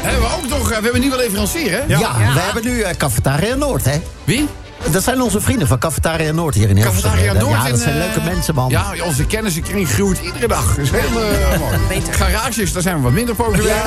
[0.03, 0.61] hebben we ook nog...
[0.61, 1.79] eh, we hebben een nieuwe leverancier, hè?
[1.87, 4.01] Ja, we hebben nu eh, Cafetaria Noord, hè?
[4.25, 4.49] Wie?
[4.91, 7.03] Dat zijn onze vrienden van Cafetaria Noord hier in Hilversum.
[7.11, 7.53] Cafetaria Noord.
[7.63, 8.71] Ja, dat zijn eh, leuke mensen, man.
[8.71, 10.69] Ja, onze kennissenkring groeit iedere dag.
[10.75, 11.77] Dat is heel eh, mooi.
[11.89, 12.15] Beter.
[12.15, 13.83] Garages, daar zijn we wat minder populair.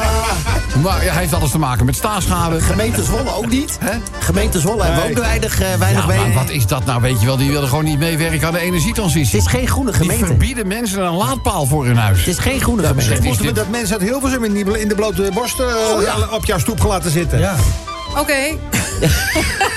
[0.83, 2.61] Maar ja, hij heeft alles te maken met staaschade.
[2.61, 3.77] Gemeente Zwolle ook niet.
[3.79, 3.97] Hè?
[4.19, 6.17] Gemeente Zwolle hebben we ook weinig, eh, weinig Ja, mee.
[6.19, 7.37] maar wat is dat nou, weet je wel?
[7.37, 9.37] Die willen gewoon niet meewerken aan de energietransitie.
[9.39, 10.25] Het is geen groene Die gemeente.
[10.25, 12.17] verbieden mensen een laadpaal voor hun huis.
[12.19, 13.09] Het is geen groene gemeente.
[13.09, 13.55] Wat is Moeten we dit?
[13.63, 16.15] dat mensen uit Hilversum in, die, in de blote borst Oh, ja.
[16.31, 17.39] op jouw stoep gaan laten zitten?
[17.39, 17.55] Ja.
[18.17, 18.37] Oké.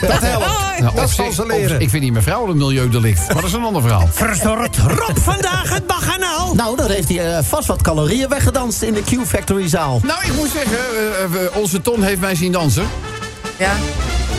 [0.01, 0.47] Dat helpt.
[0.79, 1.81] Nou, dat op zal zich- ze op- leren.
[1.81, 3.19] Ik vind niet mijn vrouw een milieudelict.
[3.27, 4.09] Maar dat is een ander verhaal.
[4.13, 6.55] Verzorgt Rob vandaag het baganaal.
[6.63, 10.01] Nou, dan heeft hij eh, vast wat calorieën weggedanst in de Q-Factory zaal.
[10.05, 12.87] Nou, ik moet zeggen, eh, we- onze Ton heeft mij zien dansen.
[13.59, 13.73] Ja.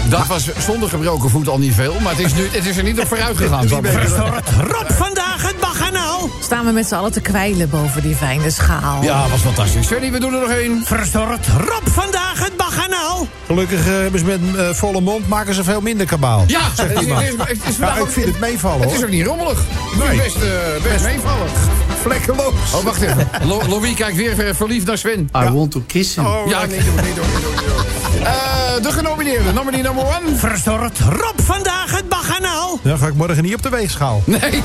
[0.10, 2.84] Dat was zonder gebroken voet al niet veel, maar het is, nu, het is er
[2.84, 3.68] niet op vooruit gegaan.
[3.68, 6.30] Rob vandaag het baganaal.
[6.42, 9.04] Staan we met z'n allen te kwijlen boven die fijne schaal.
[9.04, 9.86] Ja, was fantastisch.
[9.86, 10.82] Svenny, we doen er nog één.
[10.86, 13.28] Verzorgt Rob vandaag het baganaal.
[13.46, 16.44] Gelukkig eh, hebben ze met eh, volle mond maken ze veel minder kabaal.
[16.48, 19.04] Ja, het is, het is, het is Ja, vandaag ik vind het meevallen, Het is
[19.04, 19.60] ook niet rommelig.
[19.98, 20.08] Nee.
[20.08, 21.48] het best, eh, best meevallen.
[22.02, 22.54] Vlekkeloos.
[22.76, 23.30] Oh, wacht even.
[23.44, 25.30] Lo- Louis kijkt weer ver- verliefd naar Sven.
[25.38, 26.26] I want to kiss him.
[26.26, 30.36] Oh, Ja, ja, nee, doe, nee, doe, nee, Eh, de genomineerde, nominee number one.
[30.36, 32.80] Verzorgt Rob vandaag het baganaal.
[32.84, 34.22] Dan ga ik morgen niet op de weegschaal.
[34.26, 34.40] Nee.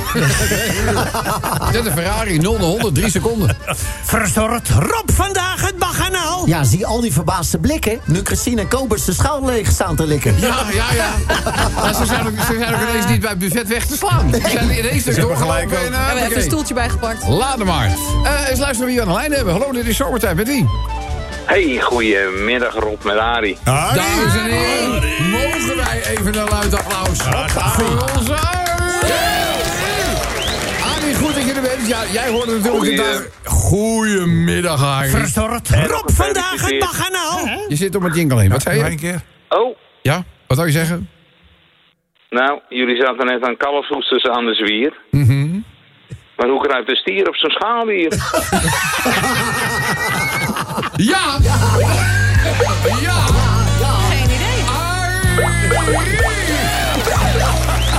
[1.73, 3.57] Zet een Ferrari 0 naar 100, 3 seconden.
[4.05, 6.43] Verzorgt Rob vandaag het baganaal.
[6.47, 8.01] Ja, zie al die verbaasde blikken.
[8.05, 10.35] Nu Christine en Kobus de schaal leeg staan te likken.
[10.41, 11.11] Ja, ja, ja.
[11.83, 14.31] Maar ze zijn, ook, ze zijn ook ineens niet bij het buffet weg te slaan.
[14.35, 16.03] Ze zijn ineens dus hebben gelijk doorgelopen ook.
[16.03, 17.29] en, eh, We hebben een stoeltje bijgepakt.
[17.29, 17.87] Laat hem maar.
[18.25, 19.53] Eh eens luisteren wie we aan de lijn hebben.
[19.53, 20.37] Hallo, dit is Zomertijd.
[20.37, 20.67] Met wie?
[21.49, 23.57] Hey, goedemiddag Rob met Arie.
[23.65, 28.67] Dames en heren, mogen wij even een luid applaus voor onze Arie.
[30.83, 31.87] Arie, goed dat je er bent.
[31.89, 33.03] Ja, jij hoorde natuurlijk Goeie- de
[33.43, 33.53] dag.
[33.53, 35.11] Goedemiddag, Arie.
[35.11, 37.65] Verzorgt Rob vandaag het baganaal.
[37.69, 38.51] Je zit op het jingle heen.
[38.51, 38.85] Wat zei je?
[38.85, 39.21] een keer.
[39.49, 41.09] Oh, Ja, wat zou je zeggen?
[42.31, 44.93] nou, jullie zaten net aan kalfshoesters aan de zwier.
[46.37, 48.13] Maar hoe kruipt de stier op zijn schaalwier?
[50.99, 51.39] Ja!
[53.01, 53.25] Ja!
[54.11, 54.65] Geen idee.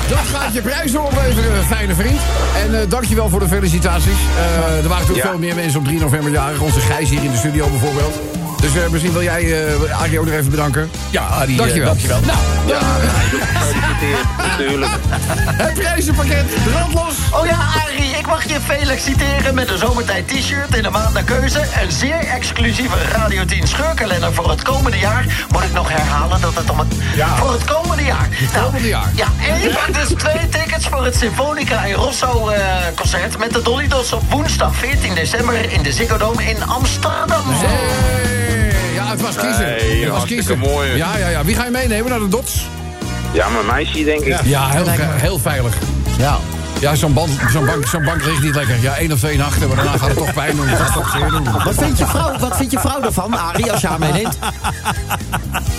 [0.09, 2.19] Dat gaat je prijzen opleveren, fijne vriend.
[2.65, 4.17] En eh, dankjewel voor de felicitaties.
[4.37, 5.29] Eh, er waren natuurlijk Ja.
[5.29, 6.59] veel meer mensen op 3 november jarig.
[6.61, 8.15] Onze Gijs hier in de studio bijvoorbeeld.
[8.61, 10.91] Dus eh, misschien wil jij eh Arie ook nog even bedanken.
[11.09, 11.81] Ja, Arie, Dankjewel.
[11.81, 12.19] eh, dankjewel.
[12.19, 12.37] Nou,
[12.67, 14.91] Ja, gefeliciteerd, natuurlijk.
[15.51, 17.15] het prijzenpakket, brandlos.
[17.31, 21.23] Oh ja, Arie, ik mag je feliciteren met een zomertijd t-shirt in de maand naar
[21.23, 21.59] keuze.
[21.59, 25.45] Een zeer exclusieve Radio 10 scheurkalender voor het komende jaar.
[25.51, 26.93] Moet ik nog herhalen dat het om het...
[27.37, 28.27] Voor het komende jaar.
[28.31, 29.11] Het komende jaar.
[29.15, 32.61] Ja, en je pakt dus twee tickets voor het Symfonica in Rosso eh,
[32.95, 33.37] concert...
[33.37, 37.43] met de Dolly Dots op woensdag 14 december in de Ziggo Dome in Amsterdam.
[37.45, 38.38] Hey,
[39.09, 39.73] ja, het was kiezen.
[40.01, 40.57] Het was kiezen.
[40.57, 40.95] mooi.
[40.95, 41.43] Ja, ja, ja.
[41.43, 42.67] Wie ga je meenemen naar de Dots?
[43.33, 44.39] Ja, mijn meisje denk ik.
[44.43, 45.75] Ja, heel, heel veilig.
[46.17, 46.37] Ja.
[46.79, 48.75] Ja, zo'n band- zo'n bank, zo'n bank ligt niet lekker.
[48.81, 50.67] Ja, één of twee nachten, maar daarna gaat het toch pijn doen.
[51.63, 54.37] Wat vindt je vrouw, wat vindt je vrouw ervan, Arie, als je haar meeneemt?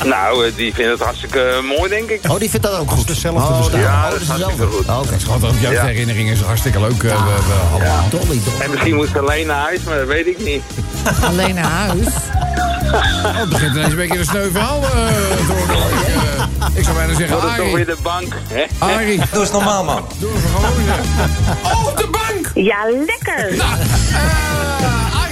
[0.05, 2.21] Nou, eh, die vindt het hartstikke eh, mooi, denk ik.
[2.29, 3.07] Oh, die vindt dat ook goed.
[3.07, 3.81] Dezelfde Oh, bestaan.
[3.81, 4.89] Ja, dat is hartstikke goed.
[4.89, 5.19] Oh, Oké.
[5.19, 5.85] Schat, ook jouw Ja.
[5.85, 7.03] herinnering is hartstikke leuk.
[7.03, 8.09] eh, we, we allemaal.
[8.11, 8.61] Dolly, dolly.
[8.61, 10.63] En misschien moet ze alleen naar huis, maar dat weet ik niet.
[11.31, 12.07] Alleen naar huis.
[12.93, 15.77] Oh, het begint ineens een beetje een sneu verhaal eh, te worden.
[16.75, 17.85] Ik, zou bijna zeggen, het toch weer Arie.
[17.85, 18.65] de bank, hè?
[18.79, 20.05] Arie, Doe eens normaal, man.
[20.19, 20.73] doe even gewoon.
[20.89, 21.73] eh.
[21.73, 22.51] Oh, op de bank!
[22.55, 22.77] Ja,
[23.07, 23.57] lekker.
[23.57, 23.75] Nou,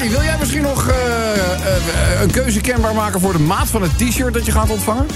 [0.06, 3.98] wil jij misschien nog eh, eh, een keuze kenbaar maken voor de maat van het
[3.98, 5.06] t-shirt dat je gaat ontvangen?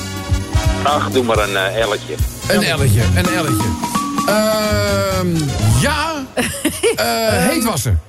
[0.82, 2.14] Ach, doe maar een eh elletje.
[2.48, 3.68] Een elletje, een elletje.
[4.26, 5.36] Ehm,
[5.80, 8.00] ja, eh, heet wassen.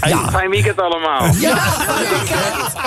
[0.00, 1.34] Hey, Fijn weekend allemaal.
[1.34, 1.58] Ja,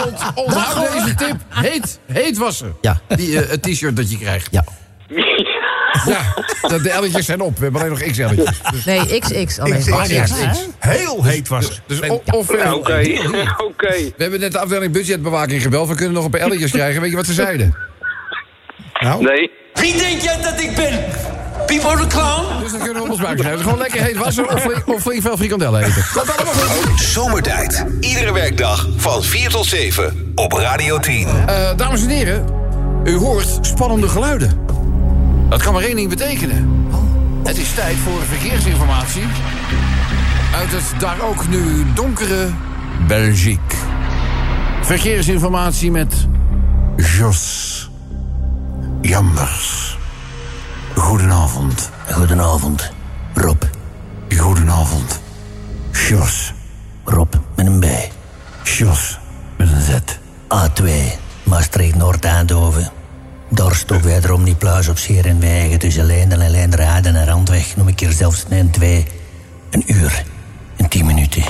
[0.06, 1.36] Ont- onthoud deze tip.
[1.50, 2.76] Heet, heet wassen.
[2.82, 3.00] Ja.
[3.08, 4.48] Die, het t-shirt dat je krijgt.
[4.52, 4.64] Ja.
[6.06, 6.34] Ja,
[6.68, 7.58] de, de elletjes zijn op.
[7.58, 8.62] We hebben alleen nog x-elletjes.
[8.72, 9.80] Dus, Nee, XX alleen.
[9.80, 9.88] X,
[10.24, 10.34] X.
[10.80, 11.82] Heel heet was het.
[11.88, 12.00] Dus
[12.32, 12.94] of, Ja, Oké,
[13.58, 13.94] oké.
[13.94, 15.88] We hebben net de afdeling budgetbewaking gebeld.
[15.89, 17.02] We kunnen nog een paar elletjes krijgen.
[17.02, 17.76] Weet je wat ze zeiden?
[19.00, 19.52] Nou, Nee.
[19.74, 21.04] Wie denk jij dat ik ben?
[21.66, 22.62] Pipo de Clown?
[22.62, 23.52] dus dan kunnen we ons schrijven.
[23.52, 26.06] Dus gewoon lekker heet wassen of flink, of flink veel frikandellen eten.
[26.14, 27.02] Dat allemaal goed.
[27.02, 27.86] Zomertijd.
[28.00, 31.28] Iedere werkdag van 4 tot 7 op Radio 10.
[31.48, 32.46] Eh, dames en heren,
[33.04, 34.66] u hoort spannende geluiden.
[35.50, 36.88] Dat kan maar één ding betekenen.
[37.44, 39.24] Het is tijd voor verkeersinformatie.
[40.56, 42.48] Uit het daar ook nu donkere
[43.08, 43.78] Belgique.
[44.82, 46.28] Verkeersinformatie met
[46.96, 47.89] Jos
[49.02, 49.98] Jambers.
[50.96, 51.89] Goedenavond.
[52.12, 52.91] Goedenavond,
[53.34, 53.64] Rob.
[54.38, 55.22] Goedenavond.
[55.91, 56.54] Jos.
[57.04, 58.12] Rob met een bij.
[58.64, 59.20] Jos
[59.58, 60.00] met een Z.
[60.54, 60.84] A2,
[61.44, 61.96] Maastricht
[63.54, 63.56] Noord-Eindhoven.
[63.56, 67.26] Daar stoppen wij erom die pluis op zeer en wegen tussen Leenden en Leenderheide en
[67.26, 67.76] Randweg.
[67.76, 69.06] Noem ik hier zelfs een 2.
[69.70, 70.24] Een uur
[70.78, 71.43] en 10 minuten.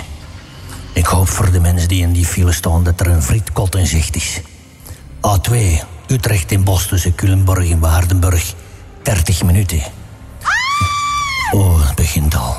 [0.94, 3.88] Ik hoop voor de mensen die in die file staan dat er een frietkot in
[3.88, 4.42] zicht is.
[5.22, 5.56] A2,
[6.08, 8.54] Utrecht in Bos tussen Culemborg en Waardenburg.
[9.04, 9.82] 30 minuten.
[11.52, 12.56] Oh, het begint al.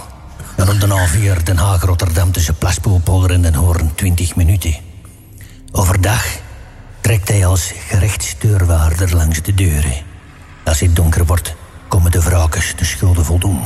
[0.57, 4.75] En op de A4 Den Haag-Rotterdam tussen Plaspoelpolder en Den Hoorn 20 minuten.
[5.73, 6.25] Overdag
[7.05, 9.93] trekt hij als gerechtsdeurwaarder langs de deuren.
[10.65, 11.55] Als het donker wordt,
[11.89, 13.61] komen de wrakers de schulden voldoen.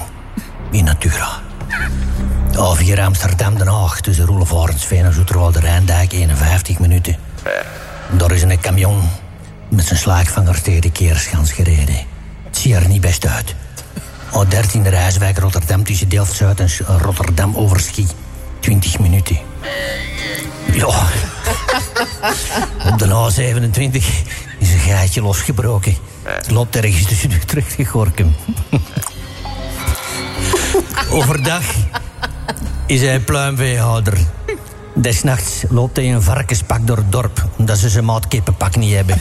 [0.71, 1.41] In natura.
[2.53, 7.17] A4 Amsterdam-Den Haag tussen Roelevarensveen en Zoeterwoude Rijndijk 51 minuten.
[8.11, 9.03] Daar is een camion
[9.69, 11.97] met zijn slaagvanger tegen de keerschans gereden.
[12.45, 13.55] Het ziet er niet best uit.
[14.31, 18.07] A13 de Rijswijk Rotterdam tussen Delft-Zuid en Rotterdam Overschie.
[18.61, 19.39] 20 minuten.
[20.73, 21.07] Ja.
[22.93, 24.05] Op de A27
[24.59, 25.97] is een gaatje losgebroken.
[26.23, 28.35] Het loopt ergens tussen Utrecht en Gorkum.
[31.11, 31.63] Overdag
[32.87, 34.19] is hij pluimveehouder.
[34.95, 39.21] Desnachts loopt hij een varkenspak door het dorp, omdat ze zijn maat kippenpak niet hebben.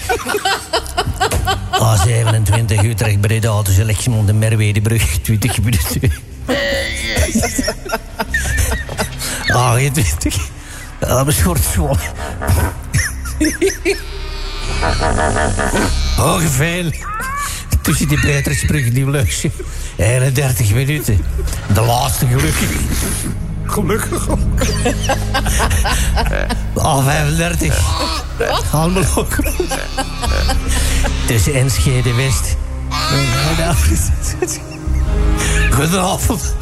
[1.73, 6.11] A27 Utrecht Breda tussen Lexmond en Merwedebrug, 20 minuten.
[10.99, 11.97] A22 Amersfoort Zwolle.
[16.17, 16.93] Hogeveen.
[17.81, 19.51] Tussen die Petersbrug en Nieuwleusje.
[19.95, 21.25] 31 minuten.
[21.73, 22.69] De laatste gelukkig.
[23.65, 24.27] Gelukkig.
[26.73, 27.73] A35.
[28.71, 29.27] Almelo.
[31.27, 32.57] Tussen Enschede West.
[35.69, 36.55] Goedenavond.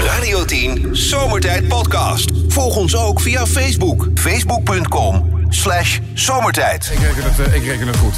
[0.00, 2.30] Radio 10 Zomertijd Podcast.
[2.48, 4.08] Volg ons ook via Facebook.
[4.14, 6.90] Facebook.com slash zomertijd.
[6.92, 8.14] Ik reken het, eh, ik reken het goed.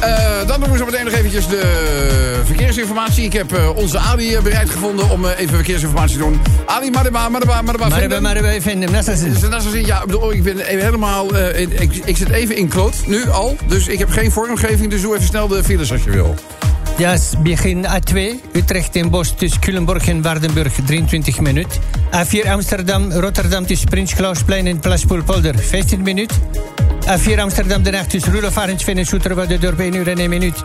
[0.00, 3.24] Eh, dan doen we zo meteen nog eventjes de verkeersinformatie.
[3.24, 6.40] Ik heb eh, onze Ali bereid gevonden om eh, even verkeersinformatie te doen.
[6.66, 9.04] Ali, Madeba, Madeba, Madeba, Maar maar vinden hem.
[9.04, 11.36] Dat is Dus dat is het, ja, ik bedoel, ik ben even helemaal.
[11.36, 13.56] eh, ik, ik zit even in kloot, nu al.
[13.66, 16.34] Dus ik heb geen vormgeving, dus doe even snel de files als je wil.
[16.98, 18.18] Ja, het begin A2,
[18.52, 21.80] Utrecht en Bos tussen Culemborg en Waardenburg, 23 minuten.
[22.10, 26.36] A4 Amsterdam, Rotterdam tussen Prins Klausplein en Plaspoelpolder, 15 minuten.
[27.06, 30.62] A4 Amsterdam Den Haag tussen Roelofarensveen en Soeterwoude Dorp, 1 uur en 1 minuut.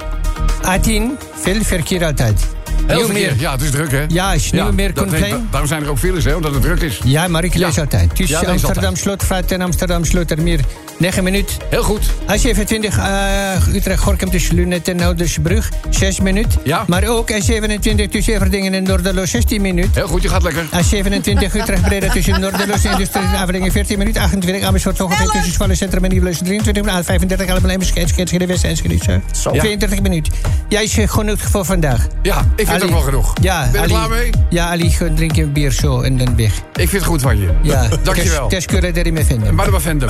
[0.62, 1.02] A10,
[1.34, 2.63] veel verkeer altijd.
[2.88, 3.34] Heel verkeer.
[3.38, 4.06] Ja, het is druk, hè?
[4.08, 5.32] Ja, als je Nieuwmeer dat- komt nee, heen.
[5.32, 6.36] da- Daarom zijn er ook files, hè?
[6.36, 7.00] Omdat het druk is.
[7.04, 7.82] Ja, maar ik lees Ja.
[7.82, 8.12] altijd.
[8.18, 8.98] Ja, lees Amsterdam altijd.
[8.98, 10.60] Slotvaart en Amsterdam Slotermeer,
[10.98, 11.56] 9 minuten.
[11.70, 12.06] Heel goed.
[12.28, 16.60] A27 uh, Utrecht-Gorkum tussen Lunet en Oudersbrug, 6 minuten.
[16.64, 16.84] Ja.
[16.88, 19.92] Maar ook A27 tussen Everdingen en Noorderloos, 16 minuten.
[19.94, 20.64] Heel goed, je gaat lekker.
[20.66, 24.22] A27 Utrecht-Breda tussen Noorderloos en Industrie en Avelingen, 14 minuten.
[24.22, 27.38] 28 Amersfoort Hogeveen tussen Zwolle Centrum en Nieuwleus, 23 minuten.
[27.48, 29.22] A35 Allemel Eemskeet, Enschede West, Enschede Zuid.
[29.54, 29.60] Ja.
[29.60, 30.34] 22 minuten.
[30.70, 32.08] Jij is eh, genoeg voor vandaag.
[32.22, 33.34] Ja, ik vind het ook wel genoeg.
[33.42, 34.30] Ja, ben je er Ali, klaar mee?
[34.50, 36.54] Ja, Ali, drink je een bier zo en dan weg.
[36.58, 37.50] Ik vind het goed van je.
[37.62, 38.48] Ja, Dankjewel.
[38.48, 39.56] Kes kun je erin mee vinden.
[39.56, 40.10] Maar dat vinden.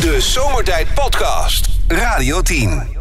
[0.00, 1.68] De Zomertijd Podcast.
[1.88, 2.95] Radio 10.